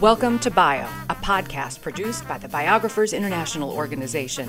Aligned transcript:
Welcome 0.00 0.38
to 0.38 0.50
Bio, 0.50 0.88
a 1.10 1.14
podcast 1.14 1.82
produced 1.82 2.26
by 2.26 2.38
the 2.38 2.48
Biographers 2.48 3.12
International 3.12 3.70
Organization. 3.70 4.48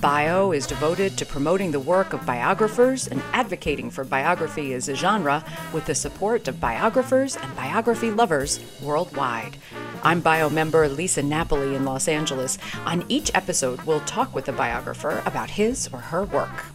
Bio 0.00 0.52
is 0.52 0.68
devoted 0.68 1.18
to 1.18 1.26
promoting 1.26 1.72
the 1.72 1.80
work 1.80 2.12
of 2.12 2.24
biographers 2.24 3.08
and 3.08 3.20
advocating 3.32 3.90
for 3.90 4.04
biography 4.04 4.72
as 4.74 4.88
a 4.88 4.94
genre 4.94 5.44
with 5.72 5.86
the 5.86 5.96
support 5.96 6.46
of 6.46 6.60
biographers 6.60 7.34
and 7.34 7.56
biography 7.56 8.12
lovers 8.12 8.60
worldwide. 8.80 9.56
I'm 10.04 10.20
Bio 10.20 10.48
member 10.48 10.88
Lisa 10.88 11.24
Napoli 11.24 11.74
in 11.74 11.84
Los 11.84 12.06
Angeles. 12.06 12.56
On 12.86 13.04
each 13.08 13.32
episode, 13.34 13.82
we'll 13.82 13.98
talk 14.00 14.32
with 14.32 14.48
a 14.48 14.52
biographer 14.52 15.24
about 15.26 15.50
his 15.50 15.88
or 15.92 15.98
her 15.98 16.22
work. 16.22 16.66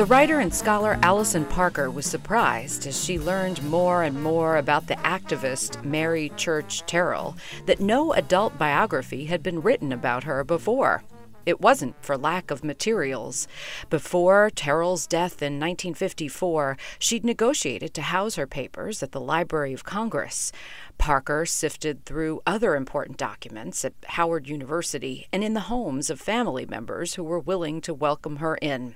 The 0.00 0.06
writer 0.06 0.40
and 0.40 0.54
scholar 0.54 0.98
Allison 1.02 1.44
Parker 1.44 1.90
was 1.90 2.06
surprised 2.06 2.86
as 2.86 3.04
she 3.04 3.18
learned 3.18 3.62
more 3.62 4.02
and 4.02 4.22
more 4.22 4.56
about 4.56 4.86
the 4.86 4.94
activist 4.94 5.84
Mary 5.84 6.32
Church 6.36 6.80
Terrell 6.86 7.36
that 7.66 7.80
no 7.80 8.14
adult 8.14 8.56
biography 8.56 9.26
had 9.26 9.42
been 9.42 9.60
written 9.60 9.92
about 9.92 10.24
her 10.24 10.42
before. 10.42 11.02
It 11.44 11.60
wasn't 11.60 12.02
for 12.02 12.16
lack 12.16 12.50
of 12.50 12.64
materials. 12.64 13.46
Before 13.90 14.48
Terrell's 14.48 15.06
death 15.06 15.42
in 15.42 15.60
1954, 15.60 16.78
she'd 16.98 17.22
negotiated 17.22 17.92
to 17.92 18.00
house 18.00 18.36
her 18.36 18.46
papers 18.46 19.02
at 19.02 19.12
the 19.12 19.20
Library 19.20 19.74
of 19.74 19.84
Congress. 19.84 20.50
Parker 20.96 21.44
sifted 21.44 22.06
through 22.06 22.40
other 22.46 22.74
important 22.74 23.18
documents 23.18 23.84
at 23.84 23.92
Howard 24.06 24.48
University 24.48 25.28
and 25.30 25.44
in 25.44 25.52
the 25.52 25.68
homes 25.68 26.08
of 26.08 26.18
family 26.18 26.64
members 26.64 27.16
who 27.16 27.22
were 27.22 27.38
willing 27.38 27.82
to 27.82 27.92
welcome 27.92 28.36
her 28.36 28.56
in. 28.62 28.94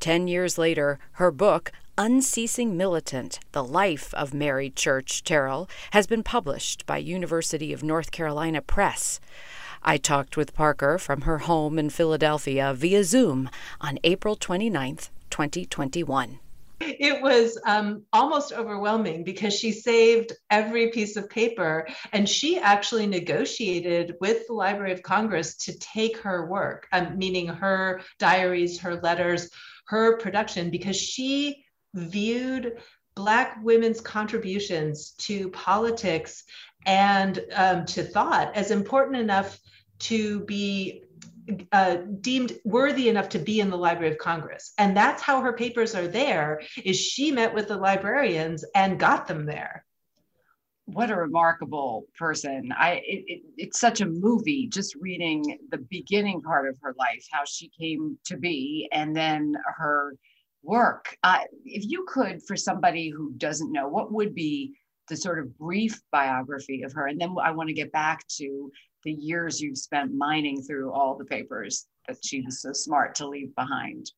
Ten 0.00 0.28
years 0.28 0.58
later, 0.58 0.98
her 1.12 1.30
book, 1.30 1.72
Unceasing 1.98 2.76
Militant 2.76 3.38
The 3.52 3.62
Life 3.62 4.14
of 4.14 4.32
Mary 4.32 4.70
Church 4.70 5.22
Terrell, 5.22 5.68
has 5.92 6.06
been 6.06 6.22
published 6.22 6.86
by 6.86 6.96
University 6.96 7.72
of 7.72 7.82
North 7.82 8.10
Carolina 8.10 8.62
Press. 8.62 9.20
I 9.82 9.98
talked 9.98 10.36
with 10.36 10.54
Parker 10.54 10.98
from 10.98 11.22
her 11.22 11.38
home 11.38 11.78
in 11.78 11.90
Philadelphia 11.90 12.72
via 12.74 13.04
Zoom 13.04 13.50
on 13.80 13.98
April 14.04 14.36
29, 14.36 14.96
2021 15.30 16.38
it 16.84 17.22
was 17.22 17.58
um, 17.66 18.04
almost 18.12 18.52
overwhelming 18.52 19.24
because 19.24 19.54
she 19.54 19.72
saved 19.72 20.32
every 20.50 20.88
piece 20.90 21.16
of 21.16 21.30
paper 21.30 21.86
and 22.12 22.28
she 22.28 22.58
actually 22.58 23.06
negotiated 23.06 24.14
with 24.20 24.46
the 24.46 24.52
library 24.52 24.92
of 24.92 25.02
congress 25.02 25.56
to 25.56 25.78
take 25.78 26.16
her 26.18 26.46
work 26.46 26.86
um, 26.92 27.16
meaning 27.18 27.46
her 27.46 28.00
diaries 28.18 28.80
her 28.80 28.96
letters 28.96 29.50
her 29.86 30.16
production 30.18 30.70
because 30.70 30.96
she 30.96 31.64
viewed 31.94 32.78
Black 33.14 33.58
women's 33.62 34.00
contributions 34.00 35.10
to 35.18 35.50
politics 35.50 36.44
and 36.86 37.38
um, 37.54 37.84
to 37.86 38.02
thought 38.02 38.56
as 38.56 38.70
important 38.70 39.16
enough 39.16 39.58
to 39.98 40.40
be 40.46 41.04
uh, 41.72 41.96
deemed 42.20 42.52
worthy 42.64 43.08
enough 43.08 43.28
to 43.30 43.38
be 43.38 43.60
in 43.60 43.70
the 43.70 43.76
Library 43.76 44.12
of 44.12 44.18
Congress. 44.18 44.72
And 44.78 44.96
that's 44.96 45.22
how 45.22 45.40
her 45.40 45.52
papers 45.52 45.94
are 45.94 46.06
there 46.06 46.62
is 46.84 46.98
she 46.98 47.32
met 47.32 47.54
with 47.54 47.68
the 47.68 47.76
librarians 47.76 48.64
and 48.74 48.98
got 48.98 49.26
them 49.26 49.46
there. 49.46 49.84
What 50.84 51.10
a 51.10 51.16
remarkable 51.16 52.06
person. 52.18 52.72
I 52.76 53.02
it, 53.06 53.24
it, 53.26 53.42
it's 53.56 53.80
such 53.80 54.00
a 54.00 54.06
movie 54.06 54.66
just 54.66 54.96
reading 54.96 55.58
the 55.70 55.78
beginning 55.78 56.42
part 56.42 56.68
of 56.68 56.76
her 56.82 56.94
life 56.98 57.24
how 57.30 57.44
she 57.46 57.70
came 57.78 58.18
to 58.26 58.36
be 58.36 58.88
and 58.92 59.16
then 59.16 59.54
her 59.76 60.16
work. 60.62 61.16
Uh, 61.22 61.40
if 61.64 61.84
you 61.88 62.04
could 62.08 62.42
for 62.42 62.56
somebody 62.56 63.08
who 63.08 63.32
doesn't 63.36 63.72
know 63.72 63.88
what 63.88 64.12
would 64.12 64.34
be 64.34 64.74
the 65.08 65.16
sort 65.16 65.38
of 65.38 65.56
brief 65.56 66.00
biography 66.10 66.82
of 66.82 66.92
her? 66.92 67.06
And 67.06 67.20
then 67.20 67.34
i 67.42 67.50
want 67.50 67.68
to 67.68 67.74
get 67.74 67.92
back 67.92 68.26
to 68.38 68.70
the 69.04 69.12
years 69.12 69.60
you've 69.60 69.78
spent 69.78 70.14
mining 70.14 70.62
through 70.62 70.92
all 70.92 71.16
the 71.16 71.24
papers 71.24 71.86
that 72.08 72.18
she 72.24 72.40
was 72.42 72.60
so 72.60 72.72
smart 72.72 73.14
to 73.14 73.26
leave 73.26 73.54
behind 73.54 74.10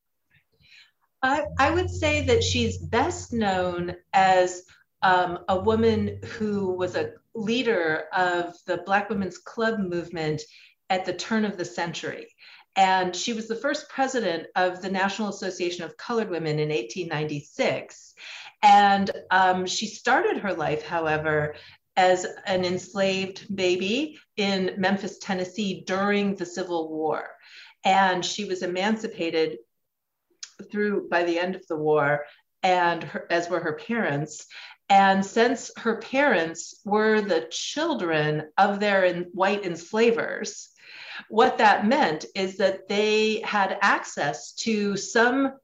I, 1.24 1.46
I 1.58 1.70
would 1.70 1.88
say 1.88 2.20
that 2.26 2.44
she's 2.44 2.76
best 2.76 3.32
known 3.32 3.96
as 4.12 4.64
um, 5.00 5.38
a 5.48 5.58
woman 5.58 6.20
who 6.22 6.74
was 6.74 6.96
a 6.96 7.12
leader 7.34 8.04
of 8.14 8.54
the 8.66 8.82
Black 8.84 9.08
Women's 9.08 9.38
Club 9.38 9.78
movement 9.78 10.42
at 10.90 11.06
the 11.06 11.14
turn 11.14 11.46
of 11.46 11.56
the 11.56 11.64
century. 11.64 12.28
And 12.76 13.16
she 13.16 13.32
was 13.32 13.48
the 13.48 13.56
first 13.56 13.88
president 13.88 14.48
of 14.54 14.82
the 14.82 14.90
National 14.90 15.30
Association 15.30 15.84
of 15.84 15.96
Colored 15.96 16.28
Women 16.28 16.58
in 16.58 16.68
1896. 16.68 18.14
And 18.62 19.10
um, 19.30 19.64
she 19.64 19.86
started 19.86 20.38
her 20.38 20.52
life, 20.52 20.84
however, 20.84 21.54
as 21.96 22.26
an 22.46 22.64
enslaved 22.64 23.54
baby 23.54 24.18
in 24.36 24.74
Memphis, 24.78 25.18
Tennessee 25.18 25.82
during 25.86 26.34
the 26.34 26.46
Civil 26.46 26.90
War. 26.90 27.28
And 27.84 28.24
she 28.24 28.44
was 28.44 28.62
emancipated 28.62 29.58
through 30.70 31.08
by 31.08 31.24
the 31.24 31.38
end 31.38 31.54
of 31.54 31.66
the 31.66 31.76
war 31.76 32.24
and 32.62 33.04
her, 33.04 33.26
as 33.30 33.48
were 33.48 33.60
her 33.60 33.74
parents 33.74 34.46
and 34.88 35.24
since 35.24 35.70
her 35.78 35.96
parents 35.96 36.80
were 36.84 37.20
the 37.20 37.48
children 37.50 38.50
of 38.58 38.80
their 38.80 39.24
white 39.32 39.64
enslavers, 39.64 40.70
what 41.28 41.58
that 41.58 41.86
meant 41.86 42.26
is 42.34 42.58
that 42.58 42.88
they 42.88 43.40
had 43.40 43.78
access 43.80 44.52
to 44.52 44.96
some 44.96 45.54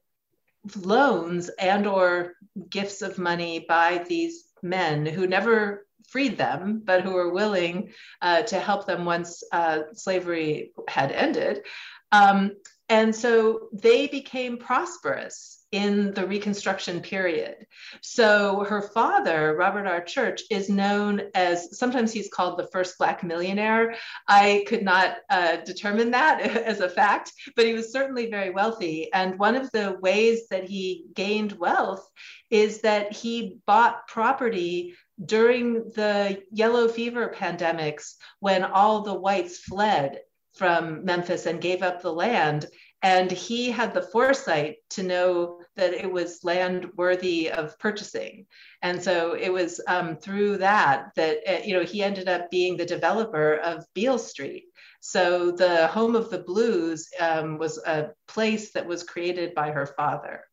loans 0.75 1.49
and 1.49 1.85
or 1.85 2.33
gifts 2.69 3.01
of 3.01 3.17
money 3.17 3.65
by 3.67 4.03
these 4.07 4.45
men 4.63 5.05
who 5.05 5.27
never 5.27 5.85
freed 6.11 6.37
them, 6.37 6.81
but 6.83 7.01
who 7.01 7.13
were 7.13 7.33
willing 7.33 7.91
uh, 8.21 8.43
to 8.43 8.59
help 8.59 8.85
them 8.85 9.05
once 9.05 9.43
uh, 9.51 9.79
slavery 9.93 10.71
had 10.87 11.11
ended. 11.11 11.63
Um, 12.11 12.51
and 12.89 13.15
so 13.15 13.69
they 13.71 14.07
became 14.07 14.57
prosperous 14.57 15.61
in 15.71 16.13
the 16.13 16.27
Reconstruction 16.27 16.99
period. 16.99 17.65
So 18.01 18.65
her 18.65 18.81
father, 18.81 19.55
Robert 19.55 19.87
R. 19.87 20.03
Church, 20.03 20.41
is 20.51 20.69
known 20.69 21.21
as 21.33 21.77
sometimes 21.77 22.11
he's 22.11 22.29
called 22.29 22.59
the 22.59 22.67
first 22.67 22.97
Black 22.97 23.23
millionaire. 23.23 23.95
I 24.27 24.65
could 24.67 24.83
not 24.83 25.15
uh, 25.29 25.57
determine 25.57 26.11
that 26.11 26.41
as 26.41 26.81
a 26.81 26.89
fact, 26.89 27.31
but 27.55 27.65
he 27.65 27.73
was 27.73 27.93
certainly 27.93 28.29
very 28.29 28.49
wealthy. 28.49 29.11
And 29.13 29.39
one 29.39 29.55
of 29.55 29.71
the 29.71 29.97
ways 30.01 30.49
that 30.49 30.65
he 30.65 31.05
gained 31.15 31.53
wealth 31.53 32.05
is 32.49 32.81
that 32.81 33.13
he 33.13 33.59
bought 33.65 34.07
property 34.07 34.95
during 35.23 35.89
the 35.95 36.43
yellow 36.51 36.87
fever 36.87 37.33
pandemics 37.35 38.15
when 38.39 38.63
all 38.63 39.01
the 39.01 39.13
whites 39.13 39.59
fled 39.59 40.19
from 40.53 41.05
Memphis 41.05 41.45
and 41.45 41.61
gave 41.61 41.81
up 41.81 42.01
the 42.01 42.13
land. 42.13 42.65
And 43.03 43.31
he 43.31 43.71
had 43.71 43.93
the 43.93 44.01
foresight 44.01 44.77
to 44.91 45.03
know 45.03 45.61
that 45.75 45.93
it 45.93 46.11
was 46.11 46.43
land 46.43 46.87
worthy 46.95 47.49
of 47.49 47.79
purchasing. 47.79 48.45
And 48.83 49.01
so 49.01 49.33
it 49.33 49.51
was 49.51 49.81
um, 49.87 50.17
through 50.17 50.57
that 50.57 51.11
that, 51.15 51.37
uh, 51.47 51.61
you 51.65 51.73
know, 51.73 51.83
he 51.83 52.03
ended 52.03 52.29
up 52.29 52.51
being 52.51 52.77
the 52.77 52.85
developer 52.85 53.55
of 53.55 53.85
Beale 53.95 54.19
Street. 54.19 54.65
So 54.99 55.51
the 55.51 55.87
home 55.87 56.15
of 56.15 56.29
the 56.29 56.39
blues 56.39 57.09
um, 57.19 57.57
was 57.57 57.79
a 57.79 58.11
place 58.27 58.71
that 58.73 58.85
was 58.85 59.01
created 59.01 59.55
by 59.55 59.71
her 59.71 59.87
father. 59.87 60.43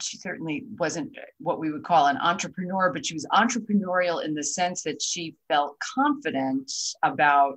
She 0.00 0.18
certainly 0.18 0.64
wasn't 0.78 1.16
what 1.38 1.58
we 1.58 1.70
would 1.72 1.84
call 1.84 2.06
an 2.06 2.16
entrepreneur, 2.18 2.92
but 2.92 3.06
she 3.06 3.14
was 3.14 3.26
entrepreneurial 3.32 4.24
in 4.24 4.34
the 4.34 4.44
sense 4.44 4.82
that 4.82 5.02
she 5.02 5.36
felt 5.48 5.76
confident 5.94 6.72
about 7.02 7.56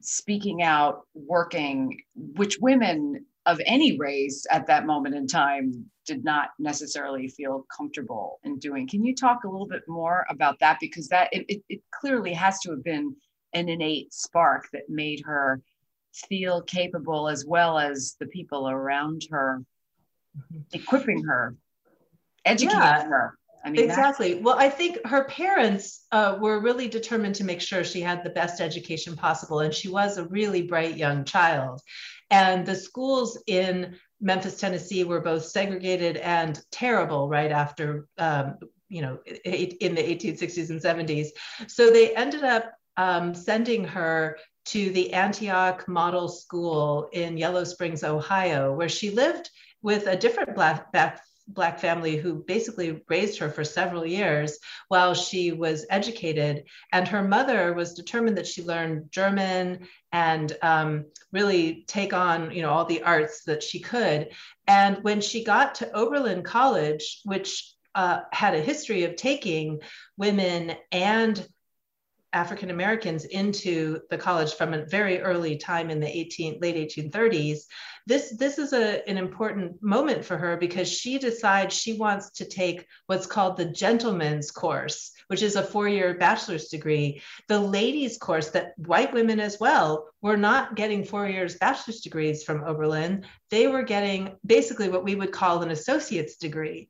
speaking 0.00 0.62
out, 0.62 1.06
working, 1.14 2.02
which 2.14 2.58
women 2.60 3.24
of 3.46 3.60
any 3.66 3.98
race 3.98 4.46
at 4.50 4.66
that 4.66 4.86
moment 4.86 5.14
in 5.14 5.26
time 5.26 5.90
did 6.06 6.24
not 6.24 6.50
necessarily 6.58 7.28
feel 7.28 7.66
comfortable 7.76 8.40
in 8.44 8.58
doing. 8.58 8.88
Can 8.88 9.04
you 9.04 9.14
talk 9.14 9.44
a 9.44 9.48
little 9.48 9.66
bit 9.66 9.82
more 9.88 10.26
about 10.28 10.58
that? 10.60 10.78
Because 10.80 11.08
that 11.08 11.28
it, 11.32 11.62
it, 11.68 11.80
clearly 11.90 12.32
has 12.32 12.60
to 12.60 12.70
have 12.70 12.84
been 12.84 13.14
an 13.52 13.68
innate 13.68 14.12
spark 14.12 14.68
that 14.72 14.88
made 14.88 15.22
her 15.24 15.60
feel 16.12 16.62
capable 16.62 17.28
as 17.28 17.44
well 17.46 17.78
as 17.78 18.16
the 18.20 18.26
people 18.26 18.68
around 18.68 19.26
her. 19.30 19.62
Equipping 20.72 21.24
her, 21.24 21.56
educating 22.44 22.78
yeah. 22.78 23.04
her. 23.04 23.38
I 23.64 23.70
mean, 23.70 23.84
exactly. 23.84 24.34
Well, 24.34 24.58
I 24.58 24.68
think 24.68 24.98
her 25.06 25.24
parents 25.24 26.04
uh, 26.10 26.36
were 26.40 26.60
really 26.60 26.88
determined 26.88 27.36
to 27.36 27.44
make 27.44 27.60
sure 27.60 27.84
she 27.84 28.00
had 28.00 28.24
the 28.24 28.30
best 28.30 28.60
education 28.60 29.14
possible, 29.14 29.60
and 29.60 29.72
she 29.72 29.88
was 29.88 30.18
a 30.18 30.26
really 30.26 30.62
bright 30.62 30.96
young 30.96 31.24
child. 31.24 31.80
And 32.30 32.66
the 32.66 32.74
schools 32.74 33.40
in 33.46 33.96
Memphis, 34.20 34.58
Tennessee, 34.58 35.04
were 35.04 35.20
both 35.20 35.44
segregated 35.44 36.16
and 36.16 36.60
terrible 36.72 37.28
right 37.28 37.52
after, 37.52 38.08
um, 38.18 38.56
you 38.88 39.02
know, 39.02 39.18
in 39.44 39.94
the 39.94 40.02
1860s 40.02 40.70
and 40.70 40.80
70s. 40.80 41.28
So 41.68 41.90
they 41.90 42.16
ended 42.16 42.42
up 42.42 42.72
um, 42.96 43.34
sending 43.34 43.84
her 43.84 44.38
to 44.64 44.90
the 44.90 45.12
Antioch 45.12 45.86
Model 45.88 46.28
School 46.28 47.08
in 47.12 47.36
Yellow 47.36 47.64
Springs, 47.64 48.04
Ohio, 48.04 48.72
where 48.72 48.88
she 48.88 49.10
lived 49.10 49.50
with 49.82 50.06
a 50.06 50.16
different 50.16 50.54
black, 50.54 50.92
black 50.92 51.22
black 51.48 51.78
family 51.78 52.16
who 52.16 52.42
basically 52.44 53.02
raised 53.08 53.38
her 53.38 53.50
for 53.50 53.64
several 53.64 54.06
years 54.06 54.58
while 54.88 55.14
she 55.14 55.52
was 55.52 55.86
educated. 55.90 56.64
And 56.92 57.06
her 57.08 57.22
mother 57.22 57.72
was 57.74 57.94
determined 57.94 58.38
that 58.38 58.46
she 58.46 58.62
learned 58.62 59.10
german 59.10 59.86
and 60.12 60.56
um, 60.62 61.06
really 61.32 61.84
take 61.86 62.12
on 62.12 62.50
you 62.52 62.62
know 62.62 62.70
all 62.70 62.84
the 62.84 63.02
arts 63.02 63.44
that 63.44 63.62
she 63.62 63.80
could. 63.80 64.30
And 64.66 65.02
when 65.02 65.20
she 65.20 65.44
got 65.44 65.76
to 65.76 65.92
oberlin 65.92 66.42
college 66.42 67.20
which 67.24 67.74
uh, 67.94 68.20
had 68.32 68.54
a 68.54 68.60
history 68.60 69.04
of 69.04 69.16
taking 69.16 69.80
women 70.16 70.74
and 70.90 71.46
African 72.32 72.70
Americans 72.70 73.24
into 73.26 74.00
the 74.10 74.16
college 74.18 74.54
from 74.54 74.72
a 74.72 74.84
very 74.84 75.20
early 75.20 75.56
time 75.56 75.90
in 75.90 76.00
the 76.00 76.16
18 76.16 76.60
late 76.60 76.76
1830s. 76.76 77.60
This 78.06 78.34
this 78.36 78.58
is 78.58 78.72
a, 78.72 79.06
an 79.08 79.18
important 79.18 79.80
moment 79.82 80.24
for 80.24 80.36
her 80.36 80.56
because 80.56 80.90
she 80.90 81.18
decides 81.18 81.74
she 81.74 81.92
wants 81.92 82.30
to 82.30 82.44
take 82.44 82.86
what's 83.06 83.26
called 83.26 83.56
the 83.56 83.66
gentleman's 83.66 84.50
course, 84.50 85.12
which 85.28 85.42
is 85.42 85.56
a 85.56 85.62
four-year 85.62 86.14
bachelor's 86.14 86.68
degree. 86.68 87.22
The 87.48 87.60
ladies' 87.60 88.18
course 88.18 88.50
that 88.50 88.72
white 88.78 89.12
women 89.12 89.38
as 89.38 89.60
well 89.60 90.08
were 90.20 90.36
not 90.36 90.74
getting 90.74 91.04
four 91.04 91.28
years 91.28 91.56
bachelor's 91.56 92.00
degrees 92.00 92.42
from 92.42 92.64
Oberlin. 92.64 93.24
They 93.50 93.66
were 93.66 93.82
getting 93.82 94.36
basically 94.44 94.88
what 94.88 95.04
we 95.04 95.14
would 95.14 95.32
call 95.32 95.62
an 95.62 95.70
associate's 95.70 96.36
degree. 96.36 96.88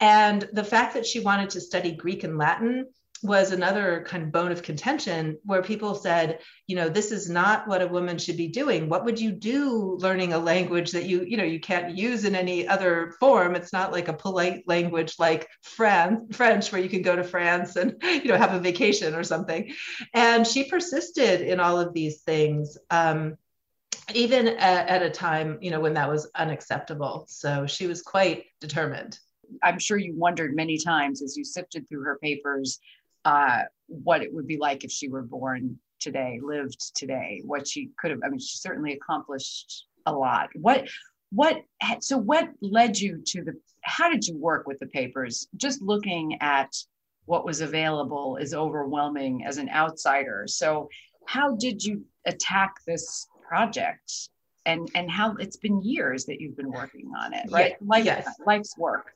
And 0.00 0.48
the 0.52 0.64
fact 0.64 0.94
that 0.94 1.06
she 1.06 1.20
wanted 1.20 1.50
to 1.50 1.60
study 1.60 1.92
Greek 1.92 2.24
and 2.24 2.38
Latin 2.38 2.86
was 3.24 3.50
another 3.50 4.04
kind 4.06 4.22
of 4.22 4.30
bone 4.30 4.52
of 4.52 4.62
contention 4.62 5.38
where 5.44 5.62
people 5.62 5.94
said, 5.94 6.40
you 6.66 6.76
know, 6.76 6.88
this 6.88 7.10
is 7.10 7.28
not 7.28 7.66
what 7.66 7.82
a 7.82 7.88
woman 7.88 8.18
should 8.18 8.36
be 8.36 8.48
doing. 8.48 8.88
What 8.88 9.04
would 9.04 9.18
you 9.18 9.32
do 9.32 9.96
learning 9.98 10.34
a 10.34 10.38
language 10.38 10.92
that 10.92 11.06
you, 11.06 11.24
you 11.24 11.36
know, 11.36 11.44
you 11.44 11.58
can't 11.58 11.96
use 11.96 12.24
in 12.24 12.34
any 12.34 12.68
other 12.68 13.14
form? 13.18 13.56
It's 13.56 13.72
not 13.72 13.92
like 13.92 14.08
a 14.08 14.12
polite 14.12 14.64
language 14.66 15.14
like 15.18 15.48
Fran- 15.62 16.28
French, 16.32 16.70
where 16.70 16.82
you 16.82 16.88
can 16.88 17.02
go 17.02 17.16
to 17.16 17.24
France 17.24 17.76
and, 17.76 17.96
you 18.02 18.26
know, 18.26 18.36
have 18.36 18.54
a 18.54 18.60
vacation 18.60 19.14
or 19.14 19.24
something. 19.24 19.72
And 20.12 20.46
she 20.46 20.68
persisted 20.68 21.40
in 21.40 21.60
all 21.60 21.80
of 21.80 21.94
these 21.94 22.20
things. 22.22 22.76
Um, 22.90 23.36
even 24.12 24.48
at, 24.48 24.88
at 24.88 25.02
a 25.02 25.08
time, 25.08 25.58
you 25.62 25.70
know, 25.70 25.80
when 25.80 25.94
that 25.94 26.10
was 26.10 26.30
unacceptable. 26.34 27.24
So 27.28 27.66
she 27.66 27.86
was 27.86 28.02
quite 28.02 28.44
determined. 28.60 29.18
I'm 29.62 29.78
sure 29.78 29.96
you 29.96 30.14
wondered 30.14 30.54
many 30.54 30.78
times 30.78 31.22
as 31.22 31.36
you 31.36 31.44
sifted 31.44 31.88
through 31.88 32.02
her 32.02 32.18
papers 32.22 32.80
uh, 33.24 33.62
what 33.88 34.22
it 34.22 34.32
would 34.32 34.46
be 34.46 34.56
like 34.56 34.84
if 34.84 34.90
she 34.90 35.08
were 35.08 35.22
born 35.22 35.78
today, 36.00 36.40
lived 36.42 36.94
today, 36.94 37.40
what 37.44 37.66
she 37.66 37.90
could 37.98 38.10
have. 38.10 38.20
I 38.24 38.28
mean, 38.28 38.38
she 38.38 38.58
certainly 38.58 38.92
accomplished 38.92 39.86
a 40.06 40.12
lot. 40.12 40.50
What, 40.54 40.88
what, 41.30 41.62
so 42.00 42.16
what 42.16 42.50
led 42.60 42.98
you 42.98 43.22
to 43.26 43.42
the, 43.42 43.54
how 43.82 44.10
did 44.10 44.26
you 44.26 44.36
work 44.36 44.66
with 44.66 44.78
the 44.78 44.86
papers? 44.86 45.48
Just 45.56 45.82
looking 45.82 46.38
at 46.40 46.74
what 47.26 47.44
was 47.44 47.60
available 47.60 48.36
is 48.36 48.54
overwhelming 48.54 49.44
as 49.46 49.58
an 49.58 49.70
outsider. 49.70 50.44
So, 50.46 50.88
how 51.26 51.56
did 51.56 51.82
you 51.82 52.04
attack 52.26 52.74
this 52.86 53.26
project? 53.48 54.28
And, 54.66 54.90
and 54.94 55.10
how 55.10 55.36
it's 55.36 55.58
been 55.58 55.82
years 55.82 56.24
that 56.24 56.40
you've 56.40 56.56
been 56.56 56.70
working 56.70 57.12
on 57.18 57.34
it, 57.34 57.50
right? 57.50 57.72
Yeah, 57.72 57.86
Life, 57.86 58.04
yes. 58.04 58.28
Life's 58.46 58.78
work. 58.78 59.14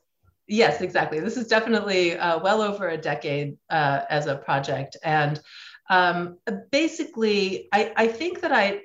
Yes, 0.49 0.81
exactly. 0.81 1.19
This 1.19 1.37
is 1.37 1.47
definitely 1.47 2.17
uh, 2.17 2.39
well 2.39 2.63
over 2.63 2.89
a 2.89 2.97
decade 2.97 3.57
uh, 3.69 4.01
as 4.09 4.25
a 4.25 4.35
project. 4.35 4.97
And 5.03 5.39
um, 5.91 6.39
basically, 6.71 7.69
I, 7.71 7.93
I 7.95 8.07
think 8.07 8.41
that 8.41 8.51
I, 8.51 8.81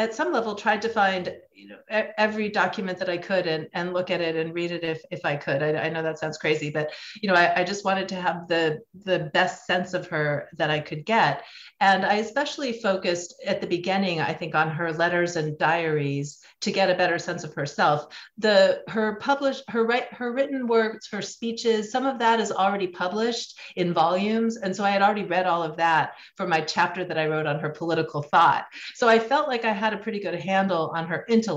at 0.00 0.14
some 0.16 0.32
level, 0.32 0.56
tried 0.56 0.82
to 0.82 0.88
find 0.88 1.32
you 1.60 1.68
know 1.68 1.76
every 2.16 2.48
document 2.48 2.98
that 2.98 3.10
I 3.10 3.18
could 3.18 3.46
and, 3.46 3.68
and 3.74 3.92
look 3.92 4.10
at 4.10 4.22
it 4.22 4.34
and 4.34 4.54
read 4.54 4.70
it 4.70 4.82
if, 4.82 5.02
if 5.10 5.24
I 5.24 5.36
could. 5.36 5.62
I, 5.62 5.74
I 5.74 5.88
know 5.90 6.02
that 6.02 6.18
sounds 6.18 6.38
crazy, 6.38 6.70
but 6.70 6.90
you 7.20 7.28
know 7.28 7.34
I, 7.34 7.60
I 7.60 7.64
just 7.64 7.84
wanted 7.84 8.08
to 8.08 8.14
have 8.14 8.48
the 8.48 8.80
the 9.04 9.30
best 9.34 9.66
sense 9.66 9.92
of 9.92 10.06
her 10.08 10.48
that 10.56 10.70
I 10.70 10.80
could 10.80 11.04
get. 11.04 11.44
And 11.80 12.04
I 12.04 12.14
especially 12.16 12.72
focused 12.80 13.34
at 13.46 13.60
the 13.60 13.66
beginning, 13.66 14.20
I 14.20 14.32
think, 14.32 14.54
on 14.54 14.70
her 14.70 14.92
letters 14.92 15.36
and 15.36 15.58
diaries 15.58 16.40
to 16.62 16.72
get 16.72 16.90
a 16.90 16.94
better 16.94 17.18
sense 17.18 17.44
of 17.44 17.54
herself. 17.54 18.06
The 18.38 18.82
her 18.88 19.16
published 19.16 19.64
her 19.68 19.84
write 19.84 20.12
her 20.14 20.32
written 20.32 20.66
works, 20.66 21.08
her 21.12 21.22
speeches, 21.22 21.92
some 21.92 22.06
of 22.06 22.18
that 22.20 22.40
is 22.40 22.52
already 22.52 22.86
published 22.86 23.58
in 23.76 23.92
volumes. 23.92 24.56
And 24.56 24.74
so 24.74 24.84
I 24.84 24.90
had 24.90 25.02
already 25.02 25.24
read 25.24 25.46
all 25.46 25.62
of 25.62 25.76
that 25.76 26.12
for 26.36 26.46
my 26.46 26.60
chapter 26.62 27.04
that 27.04 27.18
I 27.18 27.26
wrote 27.26 27.46
on 27.46 27.60
her 27.60 27.70
political 27.70 28.22
thought. 28.22 28.64
So 28.94 29.08
I 29.08 29.18
felt 29.18 29.48
like 29.48 29.64
I 29.64 29.72
had 29.72 29.92
a 29.92 29.98
pretty 29.98 30.20
good 30.20 30.34
handle 30.34 30.92
on 30.94 31.06
her 31.06 31.24
intellect. 31.28 31.49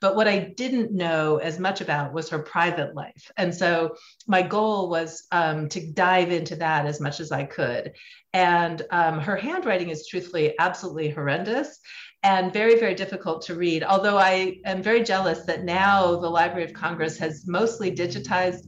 But 0.00 0.16
what 0.16 0.28
I 0.28 0.52
didn't 0.56 0.92
know 0.92 1.38
as 1.38 1.58
much 1.58 1.80
about 1.80 2.12
was 2.12 2.28
her 2.28 2.38
private 2.38 2.94
life. 2.94 3.30
And 3.36 3.54
so 3.54 3.96
my 4.26 4.42
goal 4.42 4.88
was 4.88 5.26
um, 5.32 5.68
to 5.70 5.92
dive 5.92 6.30
into 6.30 6.56
that 6.56 6.86
as 6.86 7.00
much 7.00 7.20
as 7.20 7.32
I 7.32 7.44
could. 7.44 7.92
And 8.32 8.82
um, 8.90 9.20
her 9.20 9.36
handwriting 9.36 9.90
is 9.90 10.06
truthfully 10.06 10.54
absolutely 10.58 11.10
horrendous 11.10 11.78
and 12.22 12.52
very, 12.52 12.78
very 12.78 12.94
difficult 12.94 13.42
to 13.42 13.54
read. 13.54 13.84
Although 13.84 14.18
I 14.18 14.58
am 14.64 14.82
very 14.82 15.02
jealous 15.02 15.44
that 15.46 15.64
now 15.64 16.16
the 16.16 16.28
Library 16.28 16.64
of 16.64 16.72
Congress 16.72 17.16
has 17.18 17.46
mostly 17.46 17.94
digitized 17.94 18.66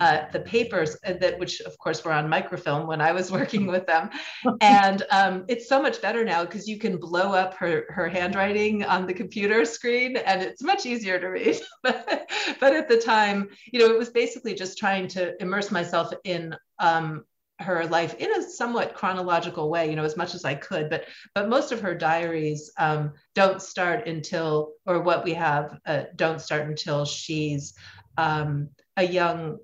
uh, 0.00 0.22
the 0.32 0.40
papers 0.40 0.96
uh, 1.06 1.12
that 1.14 1.38
which 1.38 1.60
of 1.60 1.76
course 1.78 2.04
were 2.04 2.12
on 2.12 2.28
microfilm 2.28 2.86
when 2.86 3.00
I 3.00 3.12
was 3.12 3.30
working 3.38 3.66
with 3.66 3.86
them. 3.86 4.10
and 4.60 5.02
um, 5.10 5.44
it's 5.48 5.68
so 5.68 5.80
much 5.80 6.00
better 6.00 6.24
now 6.24 6.44
because 6.44 6.66
you 6.66 6.78
can 6.78 6.96
blow 6.96 7.32
up 7.32 7.54
her, 7.54 7.84
her 7.90 8.08
handwriting 8.08 8.84
on 8.84 9.06
the 9.06 9.14
computer 9.14 9.64
screen 9.64 10.16
and 10.16 10.42
it's 10.42 10.62
much 10.62 10.86
easier 10.86 11.20
to 11.20 11.26
read. 11.28 11.60
but, 11.82 12.30
but 12.58 12.74
at 12.74 12.88
the 12.88 12.96
time, 12.96 13.48
you 13.72 13.78
know, 13.78 13.92
it 13.92 13.98
was 13.98 14.10
basically 14.10 14.54
just 14.54 14.78
trying 14.78 15.06
to 15.08 15.40
immerse 15.40 15.70
myself 15.70 16.12
in 16.24 16.54
um, 16.78 17.24
her 17.60 17.84
life 17.86 18.14
in 18.14 18.32
a 18.32 18.42
somewhat 18.42 18.94
chronological 18.94 19.68
way 19.68 19.90
you 19.90 19.94
know 19.94 20.02
as 20.02 20.16
much 20.16 20.34
as 20.34 20.46
i 20.46 20.54
could 20.54 20.88
but 20.88 21.04
but 21.34 21.50
most 21.50 21.72
of 21.72 21.80
her 21.82 21.94
diaries 21.94 22.72
um, 22.78 23.12
don't 23.34 23.60
start 23.60 24.08
until 24.08 24.72
or 24.86 25.02
what 25.02 25.24
we 25.24 25.34
have 25.34 25.78
uh, 25.84 26.04
don't 26.16 26.40
start 26.40 26.62
until 26.62 27.04
she's 27.04 27.74
um, 28.16 28.70
a 28.96 29.04
young 29.04 29.58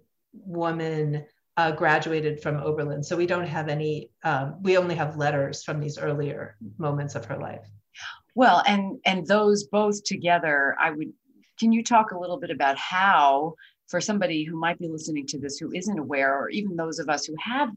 woman 0.45 1.25
uh, 1.57 1.73
graduated 1.73 2.41
from 2.43 2.57
oberlin 2.57 3.03
so 3.03 3.17
we 3.17 3.27
don't 3.27 3.47
have 3.47 3.69
any 3.69 4.11
um, 4.25 4.57
we 4.63 4.77
only 4.77 4.95
have 4.95 5.17
letters 5.17 5.63
from 5.63 5.81
these 5.81 5.99
earlier 5.99 6.57
moments 6.79 7.15
of 7.15 7.25
her 7.25 7.39
life 7.39 7.67
well 8.35 8.63
and 8.67 8.99
and 9.07 9.27
those 9.27 9.65
both 9.65 10.03
together 10.05 10.77
i 10.79 10.91
would 10.91 11.13
can 11.59 11.73
you 11.73 11.83
talk 11.83 12.11
a 12.11 12.19
little 12.19 12.39
bit 12.39 12.51
about 12.51 12.77
how 12.77 13.55
for 13.89 14.01
somebody 14.01 14.45
who 14.45 14.59
might 14.59 14.79
be 14.79 14.89
listening 14.89 15.27
to 15.27 15.39
this 15.39 15.59
who 15.59 15.73
isn't 15.73 15.99
aware, 15.99 16.37
or 16.37 16.49
even 16.51 16.77
those 16.77 16.99
of 16.99 17.09
us 17.09 17.25
who 17.25 17.35
have 17.39 17.71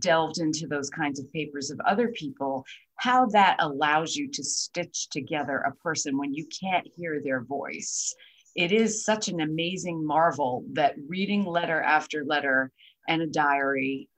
delved 0.00 0.38
into 0.38 0.68
those 0.68 0.88
kinds 0.88 1.18
of 1.18 1.32
papers 1.32 1.70
of 1.70 1.80
other 1.80 2.08
people, 2.08 2.64
how 2.96 3.26
that 3.26 3.56
allows 3.58 4.14
you 4.14 4.30
to 4.30 4.44
stitch 4.44 5.08
together 5.10 5.58
a 5.58 5.74
person 5.76 6.16
when 6.16 6.32
you 6.32 6.46
can't 6.60 6.86
hear 6.96 7.20
their 7.20 7.42
voice. 7.42 8.14
It 8.54 8.72
is 8.72 9.04
such 9.04 9.28
an 9.28 9.40
amazing 9.40 10.04
marvel 10.06 10.64
that 10.72 10.94
reading 11.08 11.44
letter 11.44 11.80
after 11.80 12.24
letter 12.24 12.70
and 13.08 13.20
a 13.22 13.26
diary, 13.26 14.08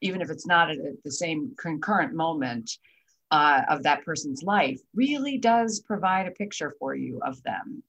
even 0.00 0.20
if 0.20 0.30
it's 0.30 0.46
not 0.46 0.70
at 0.70 0.78
the 1.04 1.10
same 1.10 1.54
concurrent 1.58 2.14
moment 2.14 2.70
uh, 3.30 3.62
of 3.68 3.82
that 3.82 4.04
person's 4.04 4.42
life, 4.42 4.80
really 4.94 5.38
does 5.38 5.80
provide 5.80 6.26
a 6.26 6.32
picture 6.32 6.74
for 6.78 6.94
you 6.94 7.20
of 7.24 7.42
them. 7.42 7.82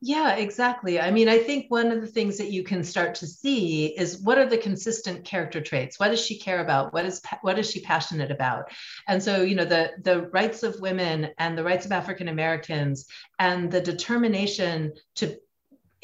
Yeah, 0.00 0.36
exactly. 0.36 1.00
I 1.00 1.10
mean, 1.10 1.28
I 1.28 1.38
think 1.38 1.66
one 1.70 1.90
of 1.90 2.00
the 2.00 2.06
things 2.06 2.38
that 2.38 2.52
you 2.52 2.62
can 2.62 2.84
start 2.84 3.16
to 3.16 3.26
see 3.26 3.86
is 3.86 4.20
what 4.22 4.38
are 4.38 4.46
the 4.46 4.56
consistent 4.56 5.24
character 5.24 5.60
traits? 5.60 5.98
What 5.98 6.10
does 6.10 6.24
she 6.24 6.38
care 6.38 6.60
about? 6.60 6.92
What 6.92 7.04
is 7.04 7.20
what 7.42 7.58
is 7.58 7.68
she 7.68 7.80
passionate 7.80 8.30
about? 8.30 8.70
And 9.08 9.20
so, 9.20 9.42
you 9.42 9.56
know, 9.56 9.64
the 9.64 9.90
the 10.00 10.28
rights 10.28 10.62
of 10.62 10.78
women 10.80 11.30
and 11.38 11.58
the 11.58 11.64
rights 11.64 11.84
of 11.84 11.90
African 11.90 12.28
Americans 12.28 13.06
and 13.40 13.72
the 13.72 13.80
determination 13.80 14.92
to 15.16 15.36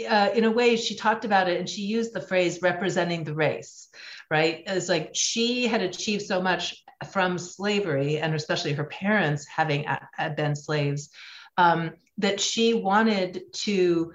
uh, 0.08 0.30
in 0.34 0.42
a 0.42 0.50
way, 0.50 0.74
she 0.74 0.96
talked 0.96 1.24
about 1.24 1.48
it 1.48 1.60
and 1.60 1.68
she 1.68 1.82
used 1.82 2.12
the 2.12 2.20
phrase 2.20 2.60
representing 2.62 3.22
the 3.22 3.34
race, 3.34 3.90
right? 4.28 4.64
It's 4.66 4.88
like 4.88 5.10
she 5.14 5.68
had 5.68 5.82
achieved 5.82 6.22
so 6.22 6.42
much 6.42 6.82
from 7.12 7.38
slavery 7.38 8.18
and 8.18 8.34
especially 8.34 8.72
her 8.72 8.84
parents 8.84 9.46
having 9.46 9.86
been 10.36 10.56
slaves 10.56 11.10
um, 11.56 11.92
that 12.18 12.40
she 12.40 12.74
wanted 12.74 13.52
to 13.52 14.12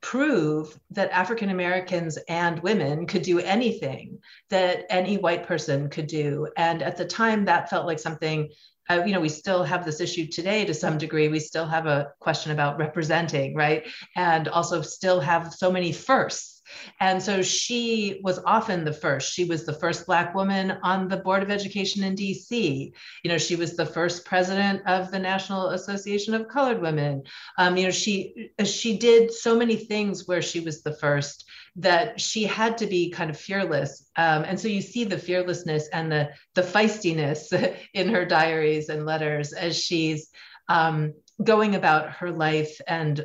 prove 0.00 0.78
that 0.90 1.10
African 1.12 1.48
Americans 1.48 2.18
and 2.28 2.60
women 2.60 3.06
could 3.06 3.22
do 3.22 3.38
anything 3.38 4.18
that 4.50 4.84
any 4.90 5.16
white 5.16 5.46
person 5.46 5.88
could 5.88 6.06
do. 6.06 6.46
And 6.58 6.82
at 6.82 6.98
the 6.98 7.06
time, 7.06 7.46
that 7.46 7.70
felt 7.70 7.86
like 7.86 7.98
something. 7.98 8.50
Uh, 8.90 9.02
you 9.06 9.14
know, 9.14 9.20
we 9.20 9.30
still 9.30 9.64
have 9.64 9.82
this 9.82 10.02
issue 10.02 10.26
today 10.26 10.66
to 10.66 10.74
some 10.74 10.98
degree. 10.98 11.28
We 11.28 11.40
still 11.40 11.64
have 11.64 11.86
a 11.86 12.12
question 12.20 12.52
about 12.52 12.76
representing, 12.76 13.54
right? 13.54 13.86
And 14.14 14.46
also 14.46 14.82
still 14.82 15.20
have 15.20 15.54
so 15.54 15.72
many 15.72 15.90
firsts 15.90 16.53
And 17.00 17.22
so 17.22 17.42
she 17.42 18.20
was 18.22 18.38
often 18.44 18.84
the 18.84 18.92
first. 18.92 19.32
She 19.32 19.44
was 19.44 19.64
the 19.64 19.72
first 19.72 20.06
Black 20.06 20.34
woman 20.34 20.78
on 20.82 21.08
the 21.08 21.16
Board 21.16 21.42
of 21.42 21.50
Education 21.50 22.04
in 22.04 22.14
DC. 22.14 22.92
You 23.22 23.30
know, 23.30 23.38
she 23.38 23.56
was 23.56 23.76
the 23.76 23.86
first 23.86 24.24
president 24.24 24.82
of 24.86 25.10
the 25.10 25.18
National 25.18 25.70
Association 25.70 26.34
of 26.34 26.48
Colored 26.48 26.80
Women. 26.80 27.22
Um, 27.58 27.76
you 27.76 27.84
know, 27.84 27.90
she 27.90 28.50
she 28.64 28.96
did 28.96 29.32
so 29.32 29.56
many 29.56 29.76
things 29.76 30.26
where 30.26 30.42
she 30.42 30.60
was 30.60 30.82
the 30.82 30.94
first 30.94 31.44
that 31.76 32.20
she 32.20 32.44
had 32.44 32.78
to 32.78 32.86
be 32.86 33.10
kind 33.10 33.30
of 33.30 33.38
fearless. 33.38 34.08
Um, 34.16 34.44
and 34.44 34.58
so 34.58 34.68
you 34.68 34.80
see 34.80 35.04
the 35.04 35.18
fearlessness 35.18 35.88
and 35.88 36.10
the 36.10 36.30
the 36.54 36.62
feistiness 36.62 37.52
in 37.94 38.08
her 38.08 38.24
diaries 38.24 38.88
and 38.88 39.06
letters 39.06 39.52
as 39.52 39.76
she's 39.76 40.30
um, 40.68 41.14
going 41.42 41.74
about 41.74 42.10
her 42.10 42.30
life 42.30 42.80
and 42.86 43.24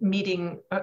meeting 0.00 0.60
uh, 0.70 0.80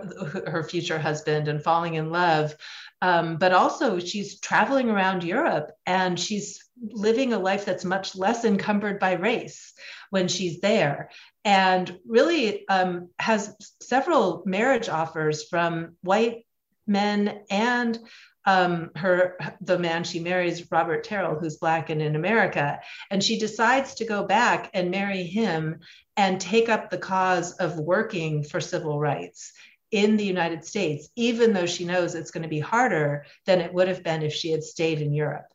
her 0.47 0.63
future 0.63 0.99
husband 0.99 1.47
and 1.47 1.63
falling 1.63 1.95
in 1.95 2.09
love. 2.09 2.55
Um, 3.01 3.37
but 3.37 3.51
also, 3.51 3.99
she's 3.99 4.39
traveling 4.39 4.89
around 4.89 5.23
Europe 5.23 5.71
and 5.85 6.19
she's 6.19 6.63
living 6.81 7.33
a 7.33 7.39
life 7.39 7.65
that's 7.65 7.85
much 7.85 8.15
less 8.15 8.45
encumbered 8.45 8.99
by 8.99 9.13
race 9.13 9.73
when 10.09 10.27
she's 10.27 10.61
there. 10.61 11.09
And 11.43 11.99
really 12.07 12.67
um, 12.67 13.09
has 13.19 13.55
several 13.81 14.43
marriage 14.45 14.89
offers 14.89 15.47
from 15.47 15.97
white 16.01 16.45
men 16.87 17.43
and 17.49 17.97
um, 18.45 18.89
her 18.95 19.37
the 19.61 19.77
man 19.77 20.03
she 20.03 20.19
marries 20.19 20.71
robert 20.71 21.03
terrell 21.03 21.37
who's 21.39 21.57
black 21.57 21.89
and 21.89 22.01
in 22.01 22.15
america 22.15 22.79
and 23.09 23.23
she 23.23 23.37
decides 23.37 23.93
to 23.95 24.05
go 24.05 24.23
back 24.23 24.69
and 24.73 24.89
marry 24.89 25.23
him 25.23 25.79
and 26.17 26.41
take 26.41 26.69
up 26.69 26.89
the 26.89 26.97
cause 26.97 27.53
of 27.53 27.77
working 27.77 28.43
for 28.43 28.59
civil 28.59 28.99
rights 28.99 29.53
in 29.91 30.17
the 30.17 30.25
united 30.25 30.65
states 30.65 31.09
even 31.15 31.53
though 31.53 31.65
she 31.65 31.85
knows 31.85 32.15
it's 32.15 32.31
going 32.31 32.43
to 32.43 32.49
be 32.49 32.59
harder 32.59 33.25
than 33.45 33.61
it 33.61 33.73
would 33.73 33.87
have 33.87 34.03
been 34.03 34.23
if 34.23 34.33
she 34.33 34.51
had 34.51 34.63
stayed 34.63 35.01
in 35.01 35.13
europe. 35.13 35.45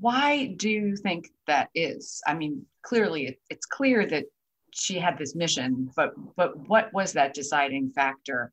Why 0.00 0.46
do 0.46 0.70
you 0.70 0.96
think 0.96 1.28
that 1.48 1.70
is? 1.74 2.22
I 2.26 2.34
mean 2.34 2.66
clearly 2.82 3.38
it's 3.50 3.66
clear 3.66 4.06
that 4.06 4.24
she 4.72 4.98
had 4.98 5.18
this 5.18 5.34
mission 5.34 5.90
but 5.96 6.12
but 6.36 6.68
what 6.68 6.92
was 6.92 7.12
that 7.12 7.34
deciding 7.34 7.90
factor 7.90 8.52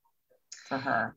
for 0.67 0.77
her 0.77 1.15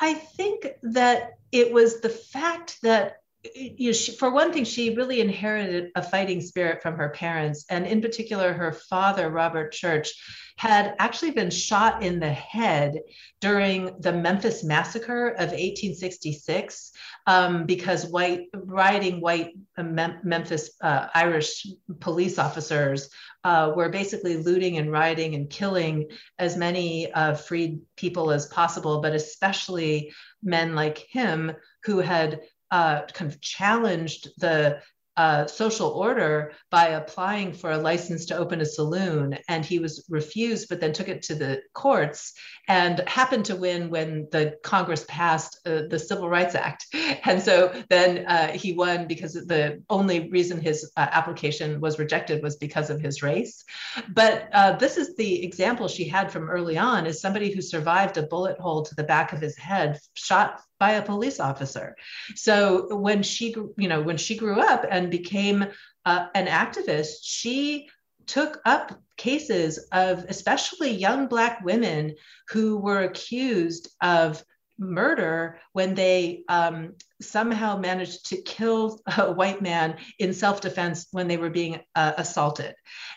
I 0.00 0.14
think 0.14 0.66
that 0.82 1.38
it 1.52 1.72
was 1.72 2.00
the 2.00 2.08
fact 2.10 2.82
that 2.82 3.22
you 3.54 3.88
know, 3.88 3.92
she, 3.92 4.12
for 4.12 4.30
one 4.30 4.52
thing, 4.52 4.64
she 4.64 4.94
really 4.94 5.20
inherited 5.20 5.90
a 5.96 6.02
fighting 6.02 6.40
spirit 6.40 6.82
from 6.82 6.96
her 6.96 7.10
parents, 7.10 7.64
and 7.70 7.86
in 7.86 8.00
particular, 8.00 8.52
her 8.52 8.72
father, 8.72 9.30
Robert 9.30 9.72
Church, 9.72 10.12
had 10.56 10.94
actually 10.98 11.32
been 11.32 11.50
shot 11.50 12.02
in 12.02 12.20
the 12.20 12.32
head 12.32 13.00
during 13.40 13.90
the 14.00 14.12
Memphis 14.12 14.62
massacre 14.62 15.30
of 15.30 15.50
1866 15.50 16.92
um, 17.26 17.66
because 17.66 18.06
white 18.06 18.46
riding 18.54 19.20
white 19.20 19.50
Mem- 19.76 20.20
Memphis 20.22 20.70
uh, 20.80 21.08
Irish 21.14 21.66
police 21.98 22.38
officers 22.38 23.10
uh, 23.42 23.72
were 23.74 23.88
basically 23.88 24.36
looting 24.36 24.78
and 24.78 24.92
rioting 24.92 25.34
and 25.34 25.50
killing 25.50 26.08
as 26.38 26.56
many 26.56 27.12
uh, 27.12 27.34
freed 27.34 27.80
people 27.96 28.30
as 28.30 28.46
possible, 28.46 29.00
but 29.00 29.12
especially 29.12 30.12
men 30.42 30.74
like 30.74 30.98
him 30.98 31.52
who 31.82 31.98
had 31.98 32.40
uh, 32.74 33.06
kind 33.12 33.30
of 33.30 33.40
challenged 33.40 34.28
the 34.38 34.80
uh, 35.16 35.46
social 35.46 35.90
order 35.90 36.52
by 36.72 36.88
applying 36.88 37.52
for 37.52 37.70
a 37.70 37.78
license 37.78 38.26
to 38.26 38.36
open 38.36 38.60
a 38.60 38.66
saloon. 38.66 39.38
And 39.48 39.64
he 39.64 39.78
was 39.78 40.04
refused, 40.08 40.68
but 40.68 40.80
then 40.80 40.92
took 40.92 41.08
it 41.08 41.22
to 41.24 41.36
the 41.36 41.62
courts 41.72 42.32
and 42.66 42.98
happened 43.06 43.44
to 43.44 43.54
win 43.54 43.90
when 43.90 44.26
the 44.32 44.56
Congress 44.64 45.04
passed 45.06 45.60
uh, 45.66 45.82
the 45.88 46.00
Civil 46.00 46.28
Rights 46.28 46.56
Act. 46.56 46.86
And 47.26 47.40
so 47.40 47.72
then 47.88 48.26
uh, 48.26 48.48
he 48.48 48.72
won 48.72 49.06
because 49.06 49.34
the 49.34 49.82
only 49.88 50.28
reason 50.30 50.60
his 50.60 50.90
uh, 50.96 51.06
application 51.12 51.80
was 51.80 51.98
rejected 51.98 52.42
was 52.42 52.56
because 52.56 52.90
of 52.90 53.00
his 53.00 53.22
race. 53.22 53.64
But 54.12 54.48
uh, 54.52 54.72
this 54.76 54.96
is 54.98 55.14
the 55.14 55.44
example 55.44 55.86
she 55.86 56.08
had 56.08 56.32
from 56.32 56.50
early 56.50 56.76
on 56.76 57.06
is 57.06 57.20
somebody 57.20 57.52
who 57.52 57.62
survived 57.62 58.18
a 58.18 58.24
bullet 58.24 58.58
hole 58.58 58.82
to 58.82 58.94
the 58.96 59.04
back 59.04 59.32
of 59.32 59.40
his 59.40 59.56
head, 59.56 59.98
shot 60.14 60.60
by 60.84 60.92
a 60.92 61.02
police 61.02 61.40
officer. 61.40 61.96
So 62.34 62.94
when 63.08 63.22
she, 63.22 63.46
you 63.82 63.88
know, 63.88 64.02
when 64.02 64.18
she 64.18 64.36
grew 64.36 64.60
up 64.60 64.84
and 64.90 65.10
became 65.20 65.58
uh, 66.04 66.26
an 66.34 66.46
activist, 66.46 67.14
she 67.22 67.88
took 68.26 68.60
up 68.66 68.84
cases 69.16 69.72
of 69.92 70.24
especially 70.28 70.90
young 70.90 71.26
Black 71.26 71.64
women 71.64 72.14
who 72.50 72.66
were 72.76 73.02
accused 73.04 73.84
of 74.02 74.44
murder 74.78 75.58
when 75.72 75.94
they 75.94 76.42
um, 76.48 76.94
somehow 77.22 77.78
managed 77.78 78.20
to 78.28 78.42
kill 78.42 79.00
a 79.16 79.32
white 79.32 79.62
man 79.62 79.96
in 80.18 80.34
self-defense 80.34 81.08
when 81.12 81.28
they 81.28 81.38
were 81.38 81.50
being 81.60 81.80
uh, 81.94 82.12
assaulted 82.18 82.74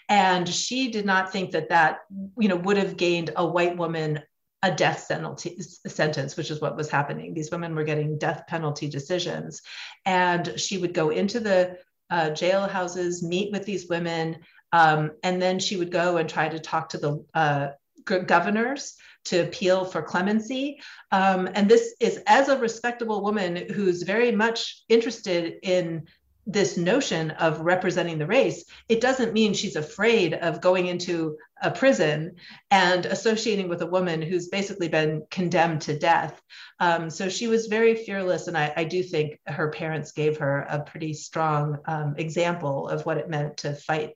and 0.10 0.48
she 0.48 0.90
did 0.92 1.06
not 1.06 1.32
think 1.32 1.52
that 1.52 1.70
that 1.70 2.00
you 2.38 2.48
know 2.48 2.56
would 2.56 2.78
have 2.78 2.96
gained 2.96 3.32
a 3.36 3.46
white 3.46 3.76
woman 3.76 4.22
a 4.64 4.72
death 4.72 5.08
penalty 5.08 5.62
sentence, 5.88 6.36
which 6.36 6.50
is 6.50 6.62
what 6.62 6.76
was 6.76 6.90
happening. 6.90 7.34
These 7.34 7.52
women 7.52 7.76
were 7.76 7.84
getting 7.84 8.18
death 8.18 8.44
penalty 8.48 8.88
decisions. 8.88 9.62
And 10.06 10.60
she 10.60 10.78
would 10.78 10.94
go 10.94 11.10
into 11.10 11.40
the 11.40 11.78
uh, 12.10 12.32
jail 12.32 12.68
houses, 12.68 13.22
meet 13.22 13.52
with 13.52 13.66
these 13.66 13.88
women, 13.88 14.38
um, 14.72 15.12
and 15.24 15.42
then 15.42 15.60
she 15.60 15.78
would 15.78 15.92
go 15.92 16.18
and 16.18 16.30
try 16.30 16.50
to 16.50 16.60
talk 16.60 16.90
to 16.90 16.98
the 16.98 17.26
uh, 17.34 17.70
governors 18.04 18.96
to 19.26 19.40
appeal 19.40 19.84
for 19.86 20.02
clemency. 20.02 20.80
Um, 21.12 21.50
and 21.54 21.70
this 21.70 21.96
is 22.00 22.22
as 22.28 22.48
a 22.48 22.58
respectable 22.58 23.22
woman 23.22 23.56
who's 23.74 24.04
very 24.04 24.32
much 24.32 24.84
interested 24.88 25.60
in 25.64 26.08
this 26.48 26.78
notion 26.78 27.32
of 27.32 27.60
representing 27.60 28.18
the 28.18 28.26
race, 28.26 28.64
it 28.88 29.02
doesn't 29.02 29.34
mean 29.34 29.54
she's 29.54 29.76
afraid 29.76 30.34
of 30.34 30.62
going 30.62 30.88
into 30.88 31.38
a 31.62 31.70
prison 31.70 32.36
and 32.72 33.06
associating 33.06 33.68
with 33.68 33.82
a 33.82 33.86
woman 33.88 34.22
who's 34.22 34.48
basically 34.48 34.88
been 34.88 35.26
condemned 35.30 35.82
to 35.82 36.00
death. 36.00 36.42
Um, 36.80 37.10
so 37.10 37.28
she 37.28 37.48
was 37.48 37.68
very 37.68 37.96
fearless. 37.96 38.48
And 38.48 38.58
I, 38.58 38.74
I, 38.78 38.84
do 38.86 39.04
think 39.04 39.40
her 39.46 39.70
parents 39.72 40.14
gave 40.14 40.38
her 40.38 40.62
a 40.70 40.80
pretty 40.80 41.14
strong 41.14 41.80
um, 41.86 42.16
example 42.18 42.88
of 42.88 43.06
what 43.06 43.18
it 43.18 43.30
meant 43.30 43.58
to 43.58 43.74
fight 43.74 44.14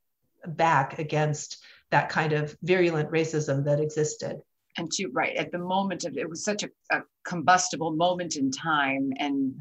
back 0.47 0.99
against 0.99 1.61
that 1.89 2.09
kind 2.09 2.31
of 2.31 2.55
virulent 2.63 3.11
racism 3.11 3.65
that 3.65 3.81
existed. 3.81 4.39
And 4.77 4.93
she, 4.93 5.05
right, 5.05 5.35
at 5.35 5.51
the 5.51 5.57
moment 5.57 6.05
of 6.05 6.15
it 6.17 6.29
was 6.29 6.45
such 6.45 6.63
a, 6.63 6.69
a 6.91 7.01
combustible 7.25 7.91
moment 7.91 8.37
in 8.37 8.51
time. 8.51 9.11
And 9.17 9.55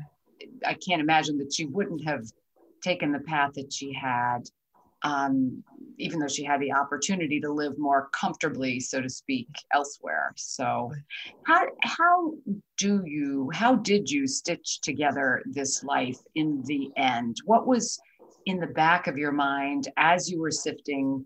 I 0.65 0.75
can't 0.75 1.03
imagine 1.03 1.39
that 1.39 1.53
she 1.53 1.67
wouldn't 1.67 2.05
have 2.05 2.27
taken 2.83 3.13
the 3.13 3.21
path 3.21 3.53
that 3.55 3.73
she 3.73 3.93
had, 3.93 4.41
um, 5.03 5.63
even 5.99 6.19
though 6.19 6.29
she 6.29 6.45
had 6.45 6.61
the 6.61 6.73
opportunity 6.73 7.41
to 7.41 7.53
live 7.53 7.79
more 7.79 8.09
comfortably, 8.13 8.81
so 8.81 9.01
to 9.01 9.09
speak, 9.09 9.49
elsewhere. 9.73 10.33
So, 10.37 10.93
how 11.45 11.67
how 11.83 12.35
do 12.77 13.03
you 13.05 13.51
how 13.53 13.77
did 13.77 14.11
you 14.11 14.27
stitch 14.27 14.81
together 14.81 15.43
this 15.47 15.83
life 15.83 16.19
in 16.35 16.63
the 16.67 16.91
end? 16.97 17.37
What 17.45 17.67
was 17.67 17.99
in 18.47 18.59
the 18.59 18.67
back 18.67 19.07
of 19.07 19.17
your 19.17 19.33
mind 19.33 19.89
as 19.97 20.31
you 20.31 20.41
were 20.41 20.51
sifting 20.51 21.25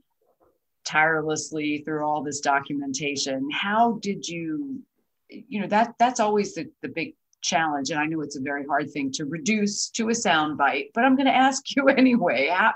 tirelessly 0.84 1.82
through 1.84 2.04
all 2.04 2.22
this 2.22 2.40
documentation? 2.40 3.48
How 3.50 3.98
did 4.02 4.28
you 4.28 4.82
you 5.28 5.60
know 5.60 5.66
that 5.68 5.94
that's 5.98 6.20
always 6.20 6.54
the, 6.54 6.70
the 6.82 6.88
big 6.88 7.14
challenge 7.44 7.90
and 7.90 8.00
i 8.00 8.06
know 8.06 8.20
it's 8.22 8.36
a 8.36 8.40
very 8.40 8.66
hard 8.66 8.90
thing 8.90 9.12
to 9.12 9.24
reduce 9.26 9.90
to 9.90 10.08
a 10.08 10.14
sound 10.14 10.56
bite 10.56 10.90
but 10.94 11.04
i'm 11.04 11.14
going 11.14 11.26
to 11.26 11.34
ask 11.34 11.62
you 11.76 11.88
anyway 11.88 12.48
how, 12.48 12.72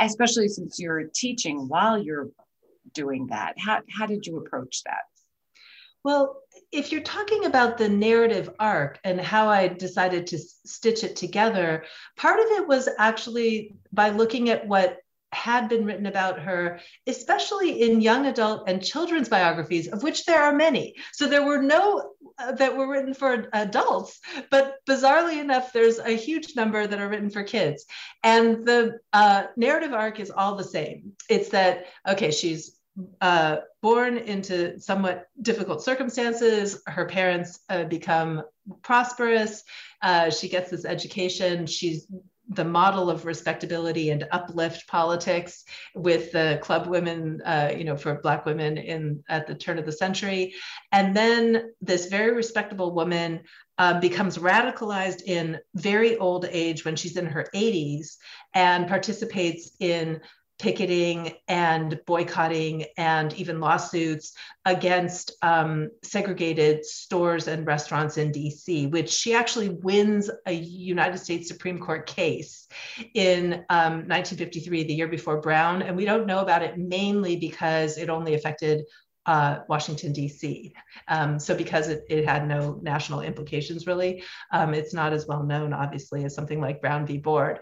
especially 0.00 0.48
since 0.48 0.78
you're 0.78 1.04
teaching 1.14 1.68
while 1.68 1.98
you're 1.98 2.30
doing 2.94 3.26
that 3.28 3.54
how, 3.58 3.80
how 3.90 4.06
did 4.06 4.26
you 4.26 4.38
approach 4.38 4.82
that? 4.84 5.02
Well 6.02 6.40
if 6.72 6.90
you're 6.90 7.02
talking 7.02 7.44
about 7.44 7.78
the 7.78 7.88
narrative 7.88 8.50
arc 8.58 8.98
and 9.04 9.20
how 9.20 9.48
i 9.48 9.68
decided 9.68 10.26
to 10.28 10.38
stitch 10.38 11.04
it 11.04 11.14
together 11.14 11.84
part 12.16 12.40
of 12.40 12.46
it 12.46 12.66
was 12.66 12.88
actually 12.98 13.76
by 13.92 14.10
looking 14.10 14.48
at 14.48 14.66
what 14.66 14.98
had 15.32 15.68
been 15.68 15.84
written 15.84 16.06
about 16.06 16.38
her, 16.40 16.80
especially 17.06 17.82
in 17.82 18.00
young 18.00 18.26
adult 18.26 18.68
and 18.68 18.82
children's 18.82 19.28
biographies, 19.28 19.88
of 19.88 20.02
which 20.02 20.24
there 20.24 20.42
are 20.42 20.52
many. 20.54 20.94
So 21.12 21.26
there 21.26 21.44
were 21.44 21.62
no 21.62 22.12
uh, 22.38 22.52
that 22.52 22.76
were 22.76 22.88
written 22.88 23.14
for 23.14 23.48
adults, 23.52 24.20
but 24.50 24.76
bizarrely 24.88 25.40
enough, 25.40 25.72
there's 25.72 25.98
a 25.98 26.16
huge 26.16 26.54
number 26.54 26.86
that 26.86 27.00
are 27.00 27.08
written 27.08 27.30
for 27.30 27.42
kids. 27.42 27.86
And 28.22 28.66
the 28.66 28.98
uh, 29.12 29.44
narrative 29.56 29.92
arc 29.92 30.20
is 30.20 30.30
all 30.30 30.54
the 30.56 30.64
same. 30.64 31.12
It's 31.28 31.48
that, 31.50 31.86
okay, 32.06 32.30
she's 32.30 32.78
uh, 33.20 33.58
born 33.82 34.16
into 34.18 34.78
somewhat 34.80 35.26
difficult 35.40 35.82
circumstances. 35.82 36.82
Her 36.86 37.06
parents 37.06 37.60
uh, 37.68 37.84
become 37.84 38.42
prosperous. 38.82 39.64
Uh, 40.02 40.30
she 40.30 40.48
gets 40.48 40.70
this 40.70 40.84
education. 40.84 41.66
She's 41.66 42.06
the 42.48 42.64
model 42.64 43.10
of 43.10 43.26
respectability 43.26 44.10
and 44.10 44.26
uplift 44.30 44.86
politics 44.86 45.64
with 45.94 46.32
the 46.32 46.58
club 46.62 46.86
women, 46.86 47.40
uh, 47.44 47.72
you 47.76 47.84
know, 47.84 47.96
for 47.96 48.20
Black 48.20 48.46
women 48.46 48.78
in 48.78 49.24
at 49.28 49.46
the 49.46 49.54
turn 49.54 49.78
of 49.78 49.86
the 49.86 49.92
century, 49.92 50.54
and 50.92 51.16
then 51.16 51.72
this 51.80 52.06
very 52.06 52.32
respectable 52.32 52.94
woman 52.94 53.40
um, 53.78 54.00
becomes 54.00 54.38
radicalized 54.38 55.22
in 55.22 55.58
very 55.74 56.16
old 56.16 56.46
age 56.50 56.84
when 56.84 56.96
she's 56.96 57.16
in 57.16 57.26
her 57.26 57.46
80s 57.54 58.16
and 58.54 58.88
participates 58.88 59.72
in 59.80 60.20
picketing 60.58 61.32
and 61.48 62.00
boycotting 62.06 62.86
and 62.96 63.32
even 63.34 63.60
lawsuits 63.60 64.32
against 64.64 65.32
um, 65.42 65.90
segregated 66.02 66.84
stores 66.84 67.46
and 67.46 67.66
restaurants 67.66 68.16
in 68.16 68.32
DC, 68.32 68.90
which 68.90 69.10
she 69.10 69.34
actually 69.34 69.68
wins 69.68 70.30
a 70.46 70.52
United 70.52 71.18
States 71.18 71.48
Supreme 71.48 71.78
Court 71.78 72.06
case 72.06 72.68
in 73.14 73.64
um, 73.68 74.08
1953, 74.08 74.84
the 74.84 74.94
year 74.94 75.08
before 75.08 75.40
Brown. 75.40 75.82
And 75.82 75.96
we 75.96 76.04
don't 76.04 76.26
know 76.26 76.40
about 76.40 76.62
it 76.62 76.78
mainly 76.78 77.36
because 77.36 77.98
it 77.98 78.08
only 78.08 78.34
affected 78.34 78.84
uh, 79.26 79.58
Washington, 79.68 80.12
D.C. 80.12 80.72
Um, 81.08 81.38
so, 81.38 81.54
because 81.54 81.88
it, 81.88 82.04
it, 82.08 82.24
had 82.24 82.46
no 82.46 82.78
national 82.80 83.22
implications 83.22 83.86
really, 83.86 84.22
um, 84.52 84.72
it's 84.72 84.94
not 84.94 85.12
as 85.12 85.26
well 85.26 85.42
known, 85.42 85.72
obviously, 85.72 86.24
as 86.24 86.34
something 86.34 86.60
like 86.60 86.80
Brown 86.80 87.04
v. 87.04 87.18
Board. 87.18 87.58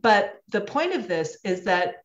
But 0.00 0.40
the 0.50 0.60
point 0.60 0.94
of 0.94 1.08
this 1.08 1.36
is 1.42 1.64
that 1.64 2.03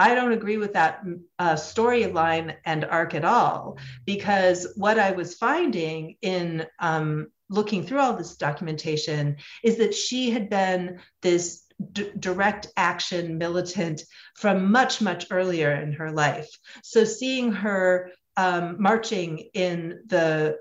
I 0.00 0.14
don't 0.14 0.32
agree 0.32 0.56
with 0.56 0.72
that 0.72 1.02
uh, 1.38 1.54
storyline 1.54 2.56
and 2.64 2.86
arc 2.86 3.14
at 3.14 3.24
all, 3.24 3.76
because 4.06 4.72
what 4.76 4.98
I 4.98 5.10
was 5.10 5.34
finding 5.34 6.16
in 6.22 6.66
um, 6.78 7.28
looking 7.50 7.84
through 7.84 7.98
all 7.98 8.14
this 8.14 8.36
documentation 8.36 9.36
is 9.62 9.76
that 9.76 9.94
she 9.94 10.30
had 10.30 10.48
been 10.48 11.00
this 11.20 11.64
d- 11.92 12.12
direct 12.18 12.68
action 12.78 13.36
militant 13.36 14.02
from 14.36 14.72
much, 14.72 15.02
much 15.02 15.26
earlier 15.30 15.72
in 15.72 15.92
her 15.92 16.10
life. 16.10 16.48
So 16.82 17.04
seeing 17.04 17.52
her 17.52 18.10
um, 18.38 18.76
marching 18.80 19.50
in 19.52 20.04
the 20.06 20.56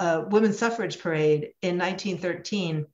uh, 0.00 0.24
women's 0.28 0.58
suffrage 0.58 0.98
parade 0.98 1.52
in 1.62 1.78
1913 1.78 2.86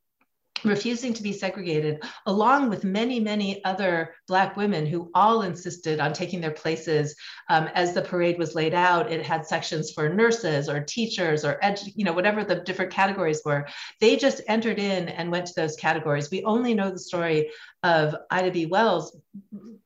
refusing 0.64 1.12
to 1.14 1.22
be 1.22 1.32
segregated, 1.32 2.02
along 2.26 2.70
with 2.70 2.84
many, 2.84 3.20
many 3.20 3.64
other 3.64 4.14
Black 4.28 4.56
women 4.56 4.86
who 4.86 5.10
all 5.14 5.42
insisted 5.42 6.00
on 6.00 6.12
taking 6.12 6.40
their 6.40 6.50
places. 6.50 7.14
Um, 7.48 7.68
as 7.74 7.94
the 7.94 8.02
parade 8.02 8.38
was 8.38 8.54
laid 8.54 8.74
out, 8.74 9.10
it 9.10 9.24
had 9.24 9.46
sections 9.46 9.92
for 9.92 10.08
nurses 10.08 10.68
or 10.68 10.80
teachers 10.80 11.44
or, 11.44 11.58
edu- 11.62 11.92
you 11.94 12.04
know, 12.04 12.12
whatever 12.12 12.44
the 12.44 12.56
different 12.56 12.92
categories 12.92 13.42
were. 13.44 13.66
They 14.00 14.16
just 14.16 14.42
entered 14.48 14.78
in 14.78 15.08
and 15.08 15.30
went 15.30 15.46
to 15.46 15.54
those 15.56 15.76
categories. 15.76 16.30
We 16.30 16.44
only 16.44 16.74
know 16.74 16.90
the 16.90 16.98
story 16.98 17.50
of 17.82 18.14
Ida 18.30 18.50
B. 18.50 18.66
Wells 18.66 19.16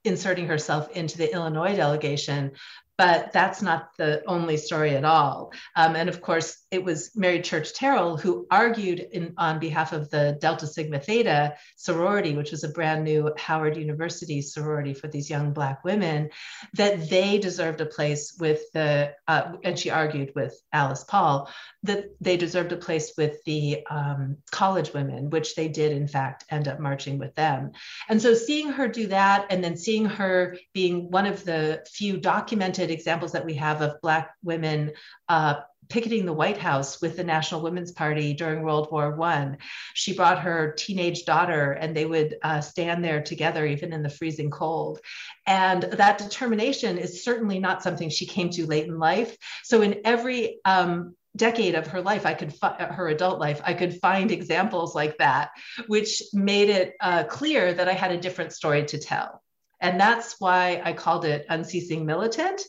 inserting 0.04 0.46
herself 0.46 0.90
into 0.90 1.16
the 1.16 1.32
Illinois 1.32 1.74
delegation, 1.74 2.52
but 2.96 3.32
that's 3.32 3.60
not 3.60 3.90
the 3.98 4.22
only 4.26 4.56
story 4.56 4.90
at 4.90 5.04
all. 5.04 5.52
Um, 5.76 5.96
and 5.96 6.08
of 6.08 6.20
course, 6.20 6.64
it 6.70 6.84
was 6.84 7.10
Mary 7.16 7.40
Church 7.40 7.74
Terrell 7.74 8.16
who 8.16 8.46
argued 8.50 9.00
in, 9.00 9.34
on 9.36 9.58
behalf 9.58 9.92
of 9.92 10.10
the 10.10 10.38
Delta 10.40 10.66
Sigma 10.66 11.00
Theta 11.00 11.54
sorority, 11.76 12.36
which 12.36 12.52
was 12.52 12.64
a 12.64 12.68
brand 12.68 13.04
new 13.04 13.32
Howard 13.36 13.76
University 13.76 14.40
sorority 14.40 14.94
for 14.94 15.08
these 15.08 15.28
young 15.28 15.52
Black 15.52 15.84
women, 15.84 16.30
that 16.74 17.08
they 17.08 17.38
deserved 17.38 17.80
a 17.80 17.86
place 17.86 18.36
with 18.38 18.60
the, 18.72 19.12
uh, 19.26 19.52
and 19.64 19.78
she 19.78 19.90
argued 19.90 20.32
with 20.34 20.60
Alice 20.72 21.04
Paul, 21.04 21.50
that 21.84 22.06
they 22.20 22.36
deserved 22.36 22.72
a 22.72 22.76
place 22.76 23.12
with 23.16 23.42
the 23.44 23.86
um, 23.90 24.38
college 24.50 24.92
women, 24.94 25.30
which 25.30 25.54
they 25.54 25.68
did, 25.68 25.92
in 25.92 26.08
fact, 26.08 26.44
end 26.50 26.66
up 26.66 26.80
marching 26.80 27.18
with 27.18 27.34
them. 27.34 27.72
And 28.08 28.20
so 28.20 28.34
seeing 28.34 28.70
her 28.70 28.88
do 28.88 29.06
that, 29.08 29.46
and 29.50 29.62
then 29.62 29.76
seeing 29.76 30.06
her 30.06 30.56
being 30.72 31.10
one 31.10 31.26
of 31.26 31.44
the 31.44 31.84
few 31.92 32.16
documented 32.16 32.90
examples 32.90 33.32
that 33.32 33.44
we 33.44 33.54
have 33.54 33.82
of 33.82 34.00
Black 34.00 34.30
women 34.42 34.92
uh, 35.28 35.56
picketing 35.90 36.24
the 36.24 36.32
White 36.32 36.56
House 36.56 37.02
with 37.02 37.18
the 37.18 37.24
National 37.24 37.60
Women's 37.60 37.92
Party 37.92 38.32
during 38.32 38.62
World 38.62 38.88
War 38.90 39.14
One. 39.14 39.58
She 39.92 40.14
brought 40.14 40.40
her 40.40 40.72
teenage 40.72 41.26
daughter, 41.26 41.72
and 41.72 41.94
they 41.94 42.06
would 42.06 42.36
uh, 42.42 42.62
stand 42.62 43.04
there 43.04 43.22
together, 43.22 43.66
even 43.66 43.92
in 43.92 44.02
the 44.02 44.08
freezing 44.08 44.50
cold. 44.50 45.00
And 45.46 45.82
that 45.82 46.16
determination 46.16 46.96
is 46.96 47.24
certainly 47.24 47.58
not 47.58 47.82
something 47.82 48.08
she 48.08 48.24
came 48.24 48.48
to 48.50 48.66
late 48.66 48.86
in 48.86 48.98
life. 48.98 49.36
So, 49.62 49.82
in 49.82 50.00
every 50.04 50.60
um, 50.64 51.14
decade 51.36 51.74
of 51.74 51.86
her 51.88 52.00
life, 52.00 52.26
I 52.26 52.34
could 52.34 52.54
fi- 52.54 52.76
uh, 52.78 52.92
her 52.92 53.08
adult 53.08 53.40
life, 53.40 53.60
I 53.64 53.74
could 53.74 54.00
find 54.00 54.30
examples 54.30 54.94
like 54.94 55.18
that, 55.18 55.50
which 55.86 56.22
made 56.32 56.70
it 56.70 56.94
uh, 57.00 57.24
clear 57.24 57.74
that 57.74 57.88
I 57.88 57.92
had 57.92 58.12
a 58.12 58.20
different 58.20 58.52
story 58.52 58.84
to 58.86 58.98
tell. 58.98 59.42
And 59.80 60.00
that's 60.00 60.36
why 60.40 60.80
I 60.84 60.92
called 60.92 61.24
it 61.24 61.46
Unceasing 61.48 62.06
Militant, 62.06 62.62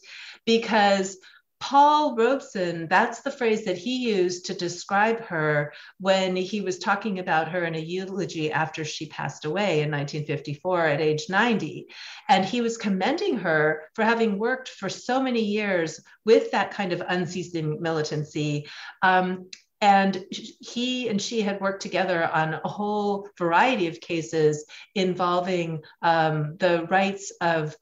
because 0.46 1.18
Paul 1.60 2.16
Robeson, 2.16 2.88
that's 2.88 3.22
the 3.22 3.32
phrase 3.32 3.66
that 3.66 3.78
he 3.78 4.10
used 4.10 4.46
to 4.46 4.54
describe 4.54 5.22
her 5.22 5.74
when 6.00 6.36
he 6.36 6.62
was 6.62 6.80
talking 6.80 7.20
about 7.20 7.48
her 7.50 7.64
in 7.64 7.76
a 7.76 7.80
eulogy 7.80 8.52
after 8.52 8.84
she 8.84 9.08
passed 9.08 9.46
away 9.46 9.82
in 9.82 9.92
1954 9.92 10.86
at 10.86 11.02
age 11.02 11.26
90. 11.30 11.88
And 12.30 12.46
he 12.46 12.62
was 12.62 12.78
commending 12.78 13.38
her 13.38 13.84
for 13.94 14.04
having 14.04 14.38
worked 14.38 14.70
for 14.70 14.90
so 14.90 15.22
many 15.22 15.44
years 15.44 16.02
with 16.26 16.52
that 16.52 16.72
kind 16.72 16.92
of 16.92 17.02
unceasing 17.08 17.82
militancy. 17.82 18.68
Um, 19.02 19.50
and 19.82 20.24
he 20.32 21.10
and 21.10 21.22
she 21.22 21.42
had 21.42 21.62
worked 21.62 21.82
together 21.82 22.24
on 22.34 22.56
a 22.56 22.68
whole 22.68 23.30
variety 23.38 23.88
of 23.88 24.00
cases 24.00 24.66
involving 24.96 25.84
um, 26.02 26.56
the 26.58 26.86
rights 26.90 27.32
of 27.42 27.76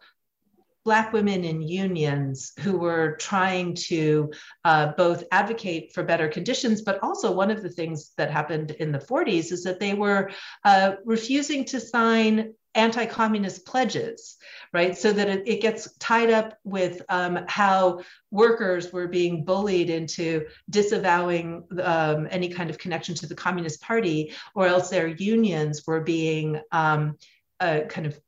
Black 0.85 1.13
women 1.13 1.43
in 1.43 1.61
unions 1.61 2.51
who 2.59 2.77
were 2.77 3.15
trying 3.17 3.73
to 3.73 4.31
uh, 4.65 4.87
both 4.97 5.23
advocate 5.31 5.93
for 5.93 6.03
better 6.03 6.27
conditions, 6.27 6.81
but 6.81 6.99
also 7.01 7.31
one 7.31 7.51
of 7.51 7.61
the 7.61 7.69
things 7.69 8.11
that 8.17 8.31
happened 8.31 8.71
in 8.71 8.91
the 8.91 8.99
40s 8.99 9.51
is 9.51 9.63
that 9.63 9.79
they 9.79 9.93
were 9.93 10.31
uh, 10.65 10.95
refusing 11.05 11.65
to 11.65 11.79
sign 11.79 12.53
anti 12.75 13.05
communist 13.05 13.65
pledges, 13.65 14.37
right? 14.71 14.97
So 14.97 15.13
that 15.13 15.29
it, 15.29 15.47
it 15.47 15.61
gets 15.61 15.95
tied 15.97 16.31
up 16.31 16.57
with 16.63 17.01
um, 17.09 17.39
how 17.47 18.01
workers 18.31 18.91
were 18.91 19.07
being 19.07 19.45
bullied 19.45 19.89
into 19.89 20.47
disavowing 20.69 21.63
um, 21.81 22.27
any 22.29 22.49
kind 22.49 22.69
of 22.69 22.77
connection 22.77 23.15
to 23.15 23.27
the 23.27 23.35
Communist 23.35 23.81
Party, 23.81 24.33
or 24.55 24.67
else 24.67 24.89
their 24.89 25.07
unions 25.07 25.83
were 25.85 26.01
being 26.01 26.61
um, 26.71 27.17
uh, 27.59 27.81
kind 27.89 28.07
of 28.07 28.19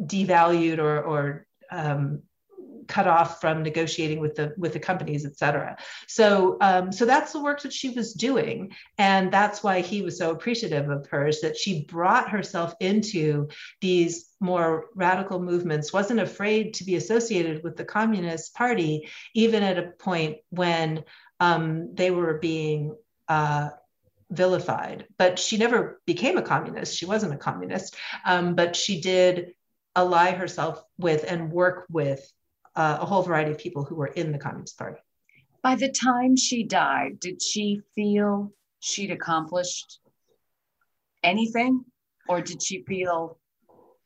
devalued 0.00 0.78
or, 0.78 1.02
or 1.02 1.46
um, 1.72 2.22
cut 2.88 3.06
off 3.06 3.40
from 3.40 3.62
negotiating 3.62 4.20
with 4.20 4.34
the 4.34 4.54
with 4.56 4.72
the 4.72 4.80
companies, 4.80 5.24
et 5.24 5.36
cetera. 5.38 5.76
So 6.08 6.56
um, 6.60 6.92
so 6.92 7.04
that's 7.04 7.32
the 7.32 7.42
work 7.42 7.62
that 7.62 7.72
she 7.72 7.90
was 7.90 8.12
doing, 8.12 8.72
and 8.98 9.32
that's 9.32 9.62
why 9.62 9.80
he 9.80 10.02
was 10.02 10.18
so 10.18 10.30
appreciative 10.30 10.90
of 10.90 11.06
hers 11.06 11.40
that 11.40 11.56
she 11.56 11.84
brought 11.84 12.30
herself 12.30 12.74
into 12.80 13.48
these 13.80 14.30
more 14.40 14.86
radical 14.94 15.40
movements, 15.40 15.92
wasn't 15.92 16.20
afraid 16.20 16.74
to 16.74 16.84
be 16.84 16.96
associated 16.96 17.62
with 17.62 17.76
the 17.76 17.84
Communist 17.84 18.54
Party, 18.54 19.08
even 19.34 19.62
at 19.62 19.78
a 19.78 19.92
point 19.98 20.38
when 20.50 21.04
um, 21.38 21.94
they 21.94 22.10
were 22.10 22.38
being 22.38 22.96
uh, 23.28 23.70
vilified. 24.30 25.06
But 25.18 25.38
she 25.38 25.56
never 25.56 26.00
became 26.04 26.36
a 26.36 26.42
communist. 26.42 26.96
She 26.96 27.06
wasn't 27.06 27.34
a 27.34 27.38
communist, 27.38 27.96
um, 28.24 28.54
but 28.54 28.74
she 28.74 29.00
did 29.00 29.54
ally 29.94 30.32
herself 30.32 30.82
with 30.98 31.24
and 31.28 31.52
work 31.52 31.86
with 31.90 32.30
uh, 32.74 32.98
a 33.00 33.06
whole 33.06 33.22
variety 33.22 33.50
of 33.50 33.58
people 33.58 33.84
who 33.84 33.94
were 33.94 34.06
in 34.06 34.32
the 34.32 34.38
Communist 34.38 34.78
Party. 34.78 35.00
By 35.62 35.76
the 35.76 35.90
time 35.90 36.36
she 36.36 36.64
died, 36.64 37.20
did 37.20 37.40
she 37.42 37.82
feel 37.94 38.52
she'd 38.80 39.10
accomplished 39.10 40.00
anything, 41.22 41.84
or 42.28 42.40
did 42.40 42.62
she 42.62 42.82
feel? 42.82 43.38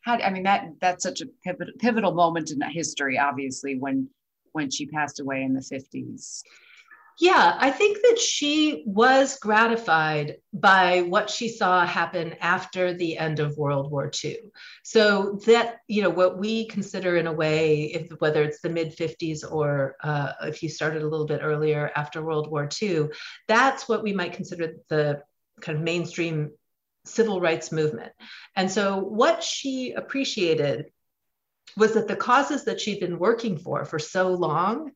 How, 0.05 0.17
I 0.19 0.31
mean, 0.31 0.43
that 0.43 0.69
that's 0.81 1.03
such 1.03 1.21
a 1.21 1.27
pivotal, 1.45 1.75
pivotal 1.79 2.13
moment 2.13 2.51
in 2.51 2.61
history, 2.71 3.19
obviously, 3.19 3.77
when 3.79 4.09
when 4.53 4.71
she 4.71 4.87
passed 4.87 5.21
away 5.21 5.43
in 5.43 5.53
the 5.53 5.61
50s. 5.61 6.43
Yeah, 7.19 7.57
I 7.59 7.71
think 7.71 7.99
that 8.03 8.19
she 8.19 8.83
was 8.85 9.39
gratified 9.39 10.37
by 10.53 11.01
what 11.01 11.31
she 11.31 11.49
saw 11.49 11.87
happen 11.87 12.35
after 12.43 12.93
the 12.93 13.17
end 13.17 13.41
of 13.41 13.57
World 13.57 13.91
War 13.91 14.11
II. 14.23 14.37
So 14.85 15.41
that, 15.47 15.79
you 15.89 16.03
know, 16.03 16.11
what 16.11 16.39
we 16.39 16.67
consider 16.67 17.17
in 17.17 17.27
a 17.27 17.33
way, 17.33 17.85
if 17.85 18.11
whether 18.19 18.43
it's 18.43 18.61
the 18.61 18.69
mid 18.69 18.95
50s 18.95 19.51
or 19.51 19.97
uh, 20.03 20.33
if 20.43 20.63
you 20.63 20.69
started 20.69 21.03
a 21.03 21.09
little 21.09 21.27
bit 21.27 21.41
earlier 21.43 21.91
after 21.97 22.23
World 22.23 22.51
War 22.51 22.69
II, 22.83 23.09
that's 23.49 23.89
what 23.89 24.03
we 24.03 24.13
might 24.13 24.35
consider 24.35 24.75
the 24.89 25.23
kind 25.63 25.79
of 25.79 25.85
mainstream 25.85 26.51
civil 27.07 27.41
rights 27.41 27.73
movement. 27.73 28.13
And 28.57 28.71
so 28.71 28.99
what 28.99 29.43
she 29.43 29.93
appreciated 29.93 30.87
was 31.79 31.95
that 31.95 32.09
the 32.09 32.17
causes 32.17 32.65
that 32.67 32.81
she'd 32.81 33.01
been 33.01 33.19
working 33.19 33.57
for 33.57 33.87
for 33.87 33.99
so 33.99 34.29
long 34.29 34.93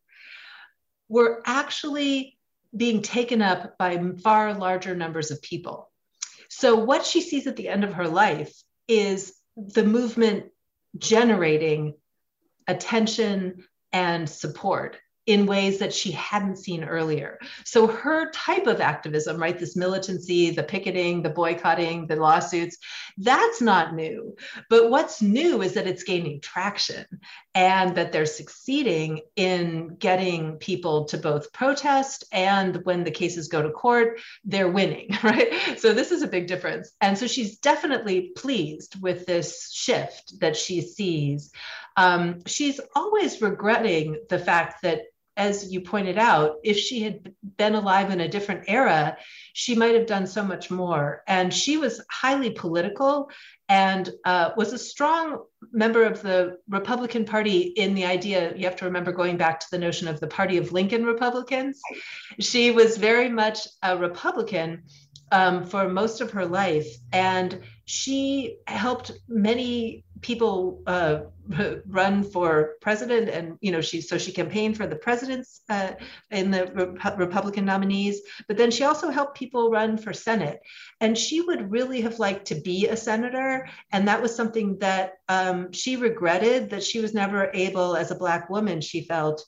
were 1.11 1.43
actually 1.45 2.39
being 2.75 3.03
taken 3.03 3.43
up 3.43 3.77
by 3.77 4.01
far 4.23 4.55
larger 4.55 4.95
numbers 4.95 5.31
of 5.31 5.43
people. 5.43 5.91
So, 6.49 6.77
what 6.77 7.05
she 7.05 7.21
sees 7.21 7.47
at 7.47 7.57
the 7.57 7.69
end 7.69 7.85
of 7.85 7.95
her 7.95 8.09
life 8.09 8.55
is 8.89 9.35
the 9.57 9.85
movement 9.85 10.47
generating 10.97 11.95
attention 12.67 13.65
and 13.93 14.29
support 14.29 14.97
in 15.31 15.47
ways 15.47 15.79
that 15.79 15.95
she 15.95 16.11
hadn't 16.11 16.57
seen 16.57 16.83
earlier. 16.83 17.39
So 17.65 17.87
her 17.87 18.33
type 18.33 18.67
of 18.67 18.81
activism, 18.81 19.41
right, 19.41 19.57
this 19.57 19.77
militancy, 19.77 20.51
the 20.51 20.65
picketing, 20.65 21.23
the 21.23 21.31
boycotting, 21.31 22.09
the 22.09 22.17
lawsuits, 22.17 22.79
that's 23.17 23.61
not 23.61 23.95
new. 23.95 24.35
But 24.69 24.91
what's 24.91 25.23
new 25.23 25.63
is 25.63 25.75
that 25.75 25.87
it's 25.87 26.03
gaining 26.03 26.41
traction 26.41 27.07
and 27.55 27.95
that 27.95 28.11
they're 28.11 28.27
succeeding 28.27 29.21
in 29.37 29.95
getting 30.01 30.57
people 30.57 31.05
to 31.05 31.17
both 31.17 31.53
protest 31.53 32.25
and 32.33 32.85
when 32.85 33.05
the 33.05 33.13
cases 33.13 33.47
go 33.47 33.63
to 33.63 33.71
court, 33.71 34.19
they're 34.45 34.69
winning, 34.69 35.11
right? 35.23 35.79
So 35.79 35.93
this 35.93 36.11
is 36.11 36.23
a 36.23 36.29
big 36.29 36.49
difference. 36.49 36.91
And 37.01 37.17
so 37.17 37.29
she's 37.29 37.59
definitely 37.59 38.33
pleased 38.35 39.01
with 39.01 39.27
this 39.27 39.71
shift 39.73 40.41
that 40.41 40.57
she 40.57 40.81
sees. 40.81 41.53
Um, 41.97 42.43
she's 42.47 42.81
always 42.97 43.41
regretting 43.41 44.19
the 44.29 44.39
fact 44.41 44.83
that 44.83 45.03
as 45.37 45.73
you 45.73 45.81
pointed 45.81 46.19
out, 46.19 46.57
if 46.63 46.77
she 46.77 47.03
had 47.03 47.33
been 47.57 47.75
alive 47.75 48.11
in 48.11 48.21
a 48.21 48.29
different 48.29 48.65
era, 48.69 49.17
she 49.53 49.75
might 49.75 49.95
have 49.95 50.07
done 50.07 50.27
so 50.27 50.43
much 50.45 50.71
more. 50.71 51.23
And 51.27 51.53
she 51.53 51.77
was 51.77 52.03
highly 52.11 52.51
political 52.51 53.31
and 53.69 54.11
uh, 54.25 54.51
was 54.57 54.73
a 54.73 54.79
strong 54.79 55.45
member 55.73 56.05
of 56.05 56.21
the 56.23 56.59
Republican 56.69 57.25
Party 57.25 57.61
in 57.61 57.95
the 57.95 58.05
idea, 58.05 58.55
you 58.57 58.65
have 58.65 58.77
to 58.77 58.85
remember 58.85 59.13
going 59.13 59.37
back 59.37 59.61
to 59.61 59.67
the 59.71 59.79
notion 59.79 60.09
of 60.09 60.19
the 60.21 60.27
Party 60.27 60.57
of 60.57 60.73
Lincoln 60.73 61.05
Republicans. 61.05 61.81
She 62.41 62.71
was 62.73 62.97
very 62.97 63.29
much 63.29 63.69
a 63.83 63.97
Republican 63.97 64.83
um, 65.33 65.65
for 65.65 65.89
most 65.89 66.21
of 66.21 66.33
her 66.33 66.47
life. 66.47 66.89
And 67.13 67.61
she 67.85 68.57
helped 68.67 69.13
many 69.29 70.05
people 70.21 70.83
uh, 70.87 71.21
run 71.87 72.23
for 72.23 72.75
president 72.81 73.29
and 73.29 73.57
you 73.61 73.73
know 73.73 73.81
she 73.81 74.01
so 74.01 74.19
she 74.19 74.33
campaigned 74.33 74.77
for 74.77 74.87
the 74.87 74.97
presidents 74.97 75.63
uh, 75.69 75.93
in 76.31 76.51
the 76.51 76.67
Rep- 76.75 77.19
republican 77.19 77.65
nominees 77.65 78.21
but 78.47 78.57
then 78.57 78.71
she 78.71 78.85
also 78.85 79.11
helped 79.11 79.37
people 79.37 79.71
run 79.71 79.97
for 79.97 80.13
senate. 80.13 80.61
And 81.01 81.17
she 81.17 81.41
would 81.41 81.71
really 81.71 82.03
have 82.03 82.19
liked 82.19 82.47
to 82.49 82.55
be 82.55 82.89
a 82.89 82.97
senator 82.97 83.69
and 83.93 84.07
that 84.09 84.23
was 84.23 84.35
something 84.35 84.79
that 84.79 85.15
um, 85.29 85.73
she 85.73 85.97
regretted 85.97 86.71
that 86.71 86.85
she 86.85 87.01
was 87.01 87.15
never 87.15 87.51
able 87.55 87.97
as 87.97 88.11
a 88.11 88.17
black 88.17 88.51
woman 88.51 88.81
she 88.81 89.03
felt 89.03 89.45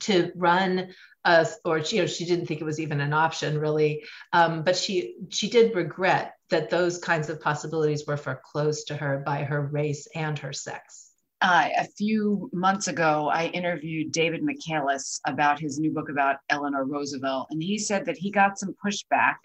to 0.00 0.32
run 0.34 0.88
uh, 1.24 1.44
or 1.64 1.82
she, 1.84 1.96
you 1.96 2.02
know, 2.02 2.06
she 2.06 2.24
didn't 2.24 2.46
think 2.46 2.60
it 2.60 2.64
was 2.64 2.80
even 2.80 3.00
an 3.00 3.12
option 3.12 3.58
really. 3.58 4.04
Um, 4.32 4.62
but 4.62 4.76
she 4.76 5.16
she 5.28 5.48
did 5.48 5.74
regret 5.74 6.34
that 6.50 6.70
those 6.70 6.98
kinds 6.98 7.28
of 7.28 7.40
possibilities 7.40 8.06
were 8.06 8.16
foreclosed 8.16 8.88
to 8.88 8.96
her 8.96 9.22
by 9.24 9.44
her 9.44 9.62
race 9.62 10.08
and 10.14 10.38
her 10.38 10.52
sex. 10.52 11.10
Uh, 11.42 11.68
a 11.78 11.84
few 11.96 12.50
months 12.52 12.88
ago, 12.88 13.30
I 13.32 13.46
interviewed 13.46 14.12
David 14.12 14.42
Michaelis 14.42 15.20
about 15.26 15.58
his 15.58 15.78
new 15.78 15.90
book 15.90 16.10
about 16.10 16.36
Eleanor 16.50 16.84
Roosevelt, 16.84 17.46
and 17.50 17.62
he 17.62 17.78
said 17.78 18.04
that 18.06 18.18
he 18.18 18.30
got 18.30 18.58
some 18.58 18.74
pushback 18.84 19.36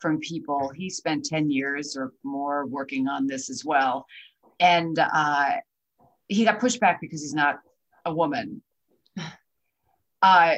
from 0.00 0.18
people. 0.18 0.70
He 0.74 0.90
spent 0.90 1.24
10 1.24 1.50
years 1.50 1.96
or 1.96 2.12
more 2.24 2.66
working 2.66 3.06
on 3.08 3.26
this 3.26 3.48
as 3.48 3.64
well. 3.64 4.06
And 4.58 4.98
uh, 4.98 5.52
he 6.28 6.44
got 6.44 6.60
pushback 6.60 6.98
because 7.00 7.22
he's 7.22 7.34
not 7.34 7.60
a 8.04 8.12
woman. 8.12 8.62
Uh, 10.22 10.56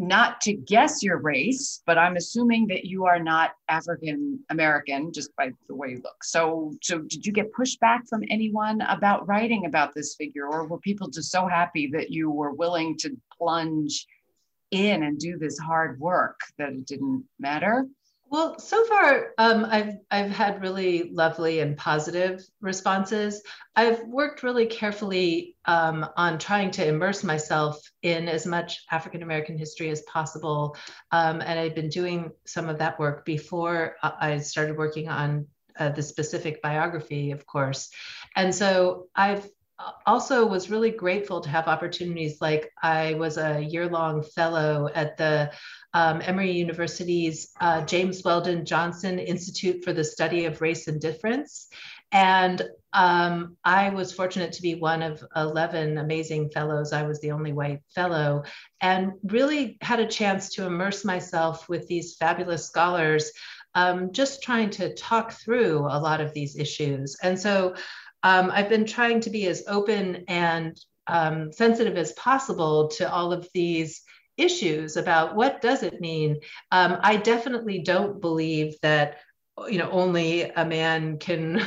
not 0.00 0.40
to 0.40 0.54
guess 0.54 1.02
your 1.02 1.18
race, 1.18 1.82
but 1.84 1.98
I'm 1.98 2.16
assuming 2.16 2.66
that 2.68 2.86
you 2.86 3.04
are 3.04 3.22
not 3.22 3.52
African 3.68 4.40
American 4.48 5.12
just 5.12 5.34
by 5.36 5.50
the 5.68 5.74
way 5.74 5.90
you 5.90 6.00
look. 6.02 6.24
So, 6.24 6.72
so 6.82 7.00
did 7.00 7.26
you 7.26 7.32
get 7.32 7.52
pushback 7.52 8.08
from 8.08 8.22
anyone 8.30 8.80
about 8.80 9.28
writing 9.28 9.66
about 9.66 9.94
this 9.94 10.14
figure, 10.14 10.46
or 10.46 10.66
were 10.66 10.78
people 10.78 11.10
just 11.10 11.30
so 11.30 11.46
happy 11.46 11.86
that 11.92 12.10
you 12.10 12.30
were 12.30 12.54
willing 12.54 12.96
to 12.98 13.14
plunge 13.36 14.06
in 14.70 15.02
and 15.02 15.18
do 15.18 15.36
this 15.36 15.58
hard 15.58 16.00
work 16.00 16.40
that 16.56 16.70
it 16.70 16.86
didn't 16.86 17.24
matter? 17.38 17.86
Well, 18.30 18.60
so 18.60 18.84
far, 18.84 19.32
um, 19.38 19.66
I've 19.68 19.96
I've 20.08 20.30
had 20.30 20.62
really 20.62 21.10
lovely 21.12 21.58
and 21.58 21.76
positive 21.76 22.40
responses. 22.60 23.42
I've 23.74 24.04
worked 24.04 24.44
really 24.44 24.66
carefully 24.66 25.56
um, 25.64 26.06
on 26.16 26.38
trying 26.38 26.70
to 26.72 26.86
immerse 26.86 27.24
myself 27.24 27.82
in 28.02 28.28
as 28.28 28.46
much 28.46 28.84
African 28.88 29.24
American 29.24 29.58
history 29.58 29.90
as 29.90 30.02
possible, 30.02 30.76
um, 31.10 31.40
and 31.40 31.58
I've 31.58 31.74
been 31.74 31.88
doing 31.88 32.30
some 32.46 32.68
of 32.68 32.78
that 32.78 33.00
work 33.00 33.24
before 33.24 33.96
I 34.00 34.38
started 34.38 34.76
working 34.76 35.08
on 35.08 35.48
uh, 35.76 35.88
the 35.88 36.02
specific 36.02 36.62
biography, 36.62 37.32
of 37.32 37.44
course. 37.46 37.90
And 38.36 38.54
so 38.54 39.08
I've 39.12 39.44
also 40.06 40.46
was 40.46 40.70
really 40.70 40.90
grateful 40.90 41.40
to 41.40 41.48
have 41.48 41.66
opportunities 41.68 42.40
like 42.40 42.70
I 42.82 43.14
was 43.14 43.38
a 43.38 43.60
year 43.60 43.88
long 43.88 44.22
fellow 44.22 44.88
at 44.94 45.16
the 45.16 45.50
um, 45.94 46.22
Emory 46.24 46.52
University's 46.52 47.52
uh, 47.60 47.84
James 47.84 48.22
Weldon 48.24 48.64
Johnson 48.64 49.18
Institute 49.18 49.84
for 49.84 49.92
the 49.92 50.04
Study 50.04 50.44
of 50.44 50.60
Race 50.60 50.88
and 50.88 51.00
Difference. 51.00 51.68
And 52.12 52.62
um, 52.92 53.56
I 53.64 53.90
was 53.90 54.12
fortunate 54.12 54.52
to 54.52 54.62
be 54.62 54.74
one 54.74 55.02
of 55.02 55.22
11 55.36 55.98
amazing 55.98 56.50
fellows. 56.50 56.92
I 56.92 57.04
was 57.04 57.20
the 57.20 57.30
only 57.30 57.52
white 57.52 57.82
fellow, 57.94 58.42
and 58.80 59.12
really 59.24 59.78
had 59.80 60.00
a 60.00 60.08
chance 60.08 60.54
to 60.54 60.66
immerse 60.66 61.04
myself 61.04 61.68
with 61.68 61.86
these 61.86 62.16
fabulous 62.16 62.66
scholars, 62.66 63.30
um, 63.74 64.12
just 64.12 64.42
trying 64.42 64.70
to 64.70 64.94
talk 64.94 65.32
through 65.32 65.78
a 65.78 66.00
lot 66.00 66.20
of 66.20 66.34
these 66.34 66.56
issues. 66.56 67.16
And 67.22 67.38
so 67.38 67.74
um, 68.24 68.50
I've 68.52 68.68
been 68.68 68.86
trying 68.86 69.20
to 69.20 69.30
be 69.30 69.46
as 69.46 69.62
open 69.68 70.24
and 70.26 70.78
um, 71.06 71.52
sensitive 71.52 71.96
as 71.96 72.12
possible 72.12 72.88
to 72.88 73.10
all 73.10 73.32
of 73.32 73.48
these 73.54 74.02
issues 74.40 74.96
about 74.96 75.34
what 75.36 75.60
does 75.60 75.82
it 75.82 76.00
mean. 76.00 76.40
Um, 76.70 76.98
I 77.00 77.16
definitely 77.16 77.80
don't 77.80 78.20
believe 78.20 78.76
that 78.82 79.18
you 79.68 79.78
know 79.78 79.90
only 79.90 80.42
a 80.42 80.64
man 80.64 81.18
can 81.18 81.60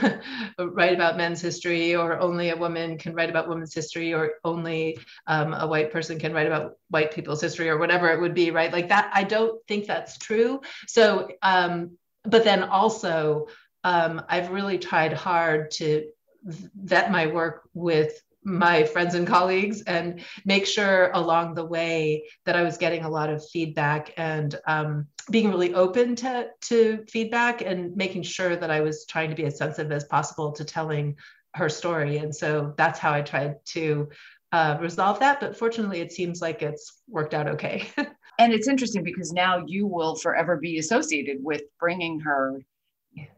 write 0.59 0.93
about 0.93 1.17
men's 1.17 1.41
history 1.41 1.95
or 1.95 2.19
only 2.19 2.49
a 2.49 2.55
woman 2.55 2.97
can 2.97 3.13
write 3.13 3.29
about 3.29 3.47
women's 3.47 3.73
history 3.73 4.13
or 4.13 4.35
only 4.43 4.97
um, 5.27 5.53
a 5.53 5.67
white 5.67 5.91
person 5.91 6.17
can 6.17 6.33
write 6.33 6.47
about 6.47 6.77
white 6.89 7.13
people's 7.13 7.41
history 7.41 7.69
or 7.69 7.77
whatever 7.77 8.09
it 8.09 8.19
would 8.19 8.33
be 8.33 8.51
right 8.51 8.71
like 8.71 8.89
that 8.89 9.11
i 9.13 9.23
don't 9.23 9.61
think 9.67 9.85
that's 9.85 10.17
true 10.17 10.61
so 10.87 11.29
um, 11.41 11.97
but 12.23 12.43
then 12.43 12.63
also 12.63 13.47
um, 13.83 14.21
i've 14.27 14.49
really 14.49 14.79
tried 14.79 15.13
hard 15.13 15.69
to 15.71 16.05
vet 16.43 17.11
my 17.11 17.27
work 17.27 17.69
with 17.73 18.19
my 18.43 18.83
friends 18.83 19.15
and 19.15 19.27
colleagues 19.27 19.81
and 19.83 20.21
make 20.45 20.65
sure 20.65 21.11
along 21.13 21.53
the 21.53 21.65
way 21.65 22.25
that 22.45 22.55
I 22.55 22.63
was 22.63 22.77
getting 22.77 23.03
a 23.03 23.09
lot 23.09 23.29
of 23.29 23.47
feedback 23.49 24.13
and 24.17 24.55
um, 24.67 25.07
being 25.31 25.49
really 25.49 25.73
open 25.73 26.15
to, 26.17 26.49
to 26.61 27.05
feedback 27.09 27.61
and 27.61 27.95
making 27.95 28.23
sure 28.23 28.55
that 28.55 28.71
I 28.71 28.81
was 28.81 29.05
trying 29.05 29.29
to 29.29 29.35
be 29.35 29.45
as 29.45 29.57
sensitive 29.57 29.91
as 29.91 30.03
possible 30.05 30.51
to 30.53 30.65
telling 30.65 31.15
her 31.55 31.69
story. 31.69 32.17
And 32.17 32.35
so 32.35 32.73
that's 32.77 32.99
how 32.99 33.13
I 33.13 33.21
tried 33.21 33.57
to 33.67 34.09
uh, 34.51 34.77
resolve 34.79 35.19
that. 35.19 35.39
But 35.39 35.57
fortunately, 35.57 36.01
it 36.01 36.11
seems 36.11 36.41
like 36.41 36.61
it's 36.61 37.01
worked 37.07 37.33
out 37.33 37.47
okay. 37.47 37.89
and 38.39 38.53
it's 38.53 38.67
interesting 38.67 39.03
because 39.03 39.31
now 39.31 39.63
you 39.65 39.87
will 39.87 40.15
forever 40.15 40.57
be 40.57 40.79
associated 40.79 41.43
with 41.43 41.63
bringing 41.79 42.19
her 42.21 42.59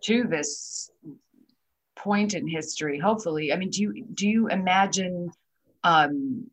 to 0.01 0.23
this 0.23 0.89
point 2.05 2.35
in 2.35 2.47
history 2.47 2.99
hopefully. 2.99 3.51
I 3.51 3.55
mean 3.57 3.71
do 3.71 3.81
you 3.81 4.05
do 4.13 4.29
you 4.29 4.47
imagine 4.47 5.31
um, 5.83 6.49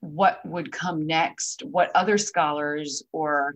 what 0.00 0.44
would 0.44 0.72
come 0.72 1.06
next? 1.06 1.62
What 1.62 1.94
other 1.94 2.18
scholars 2.18 3.02
or 3.12 3.54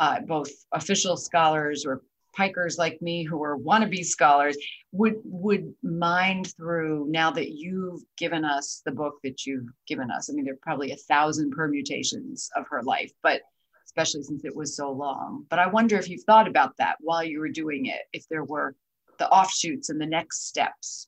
uh, 0.00 0.20
both 0.20 0.50
official 0.72 1.16
scholars 1.16 1.86
or 1.86 2.02
pikers 2.36 2.78
like 2.78 3.00
me 3.00 3.22
who 3.22 3.42
are 3.44 3.58
wannabe 3.58 4.04
scholars 4.04 4.56
would 4.90 5.16
would 5.24 5.72
mind 5.84 6.52
through 6.56 7.06
now 7.08 7.30
that 7.30 7.50
you've 7.52 8.02
given 8.16 8.44
us 8.44 8.82
the 8.84 8.90
book 8.90 9.14
that 9.22 9.46
you've 9.46 9.70
given 9.86 10.10
us? 10.10 10.28
I 10.28 10.32
mean 10.32 10.44
there 10.44 10.54
are 10.54 10.68
probably 10.68 10.90
a 10.90 11.04
thousand 11.12 11.52
permutations 11.52 12.50
of 12.56 12.66
her 12.70 12.82
life 12.82 13.12
but 13.22 13.42
especially 13.84 14.22
since 14.22 14.44
it 14.44 14.56
was 14.56 14.74
so 14.74 14.90
long. 14.90 15.46
But 15.48 15.60
i 15.60 15.66
wonder 15.68 15.96
if 15.96 16.08
you've 16.08 16.24
thought 16.24 16.48
about 16.48 16.76
that 16.78 16.96
while 17.00 17.22
you 17.22 17.38
were 17.38 17.60
doing 17.62 17.86
it 17.86 18.02
if 18.12 18.26
there 18.28 18.44
were 18.44 18.74
the 19.22 19.30
offshoots 19.30 19.88
and 19.88 20.00
the 20.00 20.06
next 20.06 20.48
steps? 20.48 21.06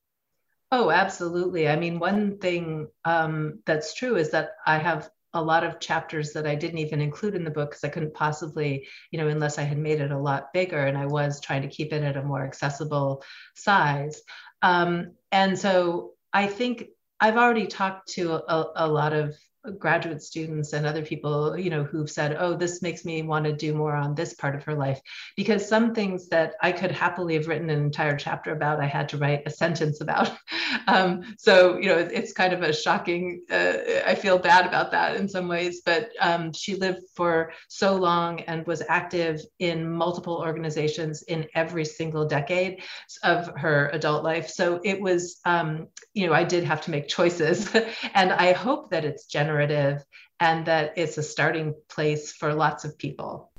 Oh, 0.70 0.90
absolutely. 0.90 1.68
I 1.68 1.74
mean, 1.74 1.98
one 1.98 2.38
thing 2.38 2.88
um, 3.04 3.58
that's 3.66 3.92
true 3.94 4.14
is 4.14 4.30
that 4.30 4.50
I 4.64 4.78
have 4.78 5.10
a 5.32 5.42
lot 5.42 5.64
of 5.64 5.80
chapters 5.80 6.32
that 6.32 6.46
I 6.46 6.54
didn't 6.54 6.78
even 6.78 7.00
include 7.00 7.34
in 7.34 7.42
the 7.42 7.50
book 7.50 7.70
because 7.70 7.82
I 7.82 7.88
couldn't 7.88 8.14
possibly, 8.14 8.86
you 9.10 9.18
know, 9.18 9.26
unless 9.26 9.58
I 9.58 9.62
had 9.62 9.78
made 9.78 10.00
it 10.00 10.12
a 10.12 10.18
lot 10.18 10.52
bigger 10.52 10.86
and 10.86 10.96
I 10.96 11.06
was 11.06 11.40
trying 11.40 11.62
to 11.62 11.68
keep 11.68 11.92
it 11.92 12.04
at 12.04 12.16
a 12.16 12.22
more 12.22 12.44
accessible 12.44 13.24
size. 13.56 14.22
Um, 14.62 15.14
and 15.32 15.58
so 15.58 16.12
I 16.32 16.46
think 16.46 16.86
I've 17.18 17.36
already 17.36 17.66
talked 17.66 18.10
to 18.12 18.34
a, 18.34 18.72
a 18.76 18.88
lot 18.88 19.12
of 19.12 19.36
graduate 19.78 20.22
students 20.22 20.72
and 20.72 20.86
other 20.86 21.02
people, 21.02 21.58
you 21.58 21.70
know, 21.70 21.84
who've 21.84 22.10
said, 22.10 22.36
"Oh, 22.38 22.54
this 22.54 22.82
makes 22.82 23.04
me 23.04 23.22
want 23.22 23.44
to 23.46 23.52
do 23.52 23.74
more 23.74 23.94
on 23.94 24.14
this 24.14 24.34
part 24.34 24.54
of 24.54 24.64
her 24.64 24.74
life," 24.74 25.00
because 25.36 25.68
some 25.68 25.94
things 25.94 26.28
that 26.28 26.54
I 26.62 26.72
could 26.72 26.92
happily 26.92 27.34
have 27.34 27.48
written 27.48 27.70
an 27.70 27.82
entire 27.82 28.16
chapter 28.16 28.52
about, 28.52 28.80
I 28.80 28.86
had 28.86 29.08
to 29.10 29.18
write 29.18 29.42
a 29.46 29.50
sentence 29.50 30.00
about. 30.00 30.30
um, 30.86 31.22
so, 31.38 31.78
you 31.78 31.88
know, 31.88 31.98
it's 31.98 32.32
kind 32.32 32.52
of 32.52 32.62
a 32.62 32.72
shocking. 32.72 33.42
Uh, 33.50 33.74
I 34.06 34.14
feel 34.14 34.38
bad 34.38 34.66
about 34.66 34.90
that 34.92 35.16
in 35.16 35.28
some 35.28 35.48
ways, 35.48 35.82
but 35.84 36.10
um, 36.20 36.52
she 36.52 36.76
lived 36.76 37.02
for 37.14 37.52
so 37.68 37.96
long 37.96 38.40
and 38.42 38.66
was 38.66 38.82
active 38.88 39.40
in 39.58 39.90
multiple 39.90 40.36
organizations 40.36 41.22
in 41.22 41.46
every 41.54 41.84
single 41.84 42.26
decade 42.26 42.82
of 43.22 43.50
her 43.56 43.90
adult 43.92 44.24
life. 44.24 44.48
So 44.48 44.80
it 44.84 45.00
was, 45.00 45.40
um, 45.44 45.88
you 46.12 46.26
know, 46.26 46.32
I 46.32 46.44
did 46.44 46.64
have 46.64 46.82
to 46.82 46.90
make 46.90 47.08
choices, 47.08 47.74
and 48.14 48.32
I 48.32 48.52
hope 48.52 48.90
that 48.90 49.04
it's 49.04 49.26
generative 49.54 50.04
and 50.40 50.66
that 50.66 50.92
it's 50.96 51.16
a 51.16 51.22
starting 51.22 51.72
place 51.88 52.32
for 52.32 52.52
lots 52.52 52.84
of 52.84 52.98
people. 52.98 53.52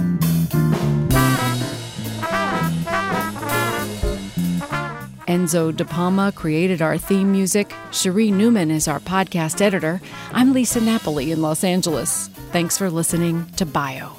Enzo 5.27 5.75
De 5.75 5.83
Palma 5.83 6.31
created 6.31 6.81
our 6.81 6.97
theme 6.97 7.31
music. 7.31 7.73
Cherie 7.91 8.31
Newman 8.31 8.71
is 8.71 8.87
our 8.87 9.01
podcast 9.01 9.61
editor. 9.61 10.01
I'm 10.31 10.53
Lisa 10.53 10.79
Napoli 10.79 11.31
in 11.31 11.41
Los 11.41 11.65
Angeles. 11.65 12.29
Thanks 12.51 12.77
for 12.77 12.89
listening 12.89 13.45
to 13.57 13.65
Bio. 13.65 14.13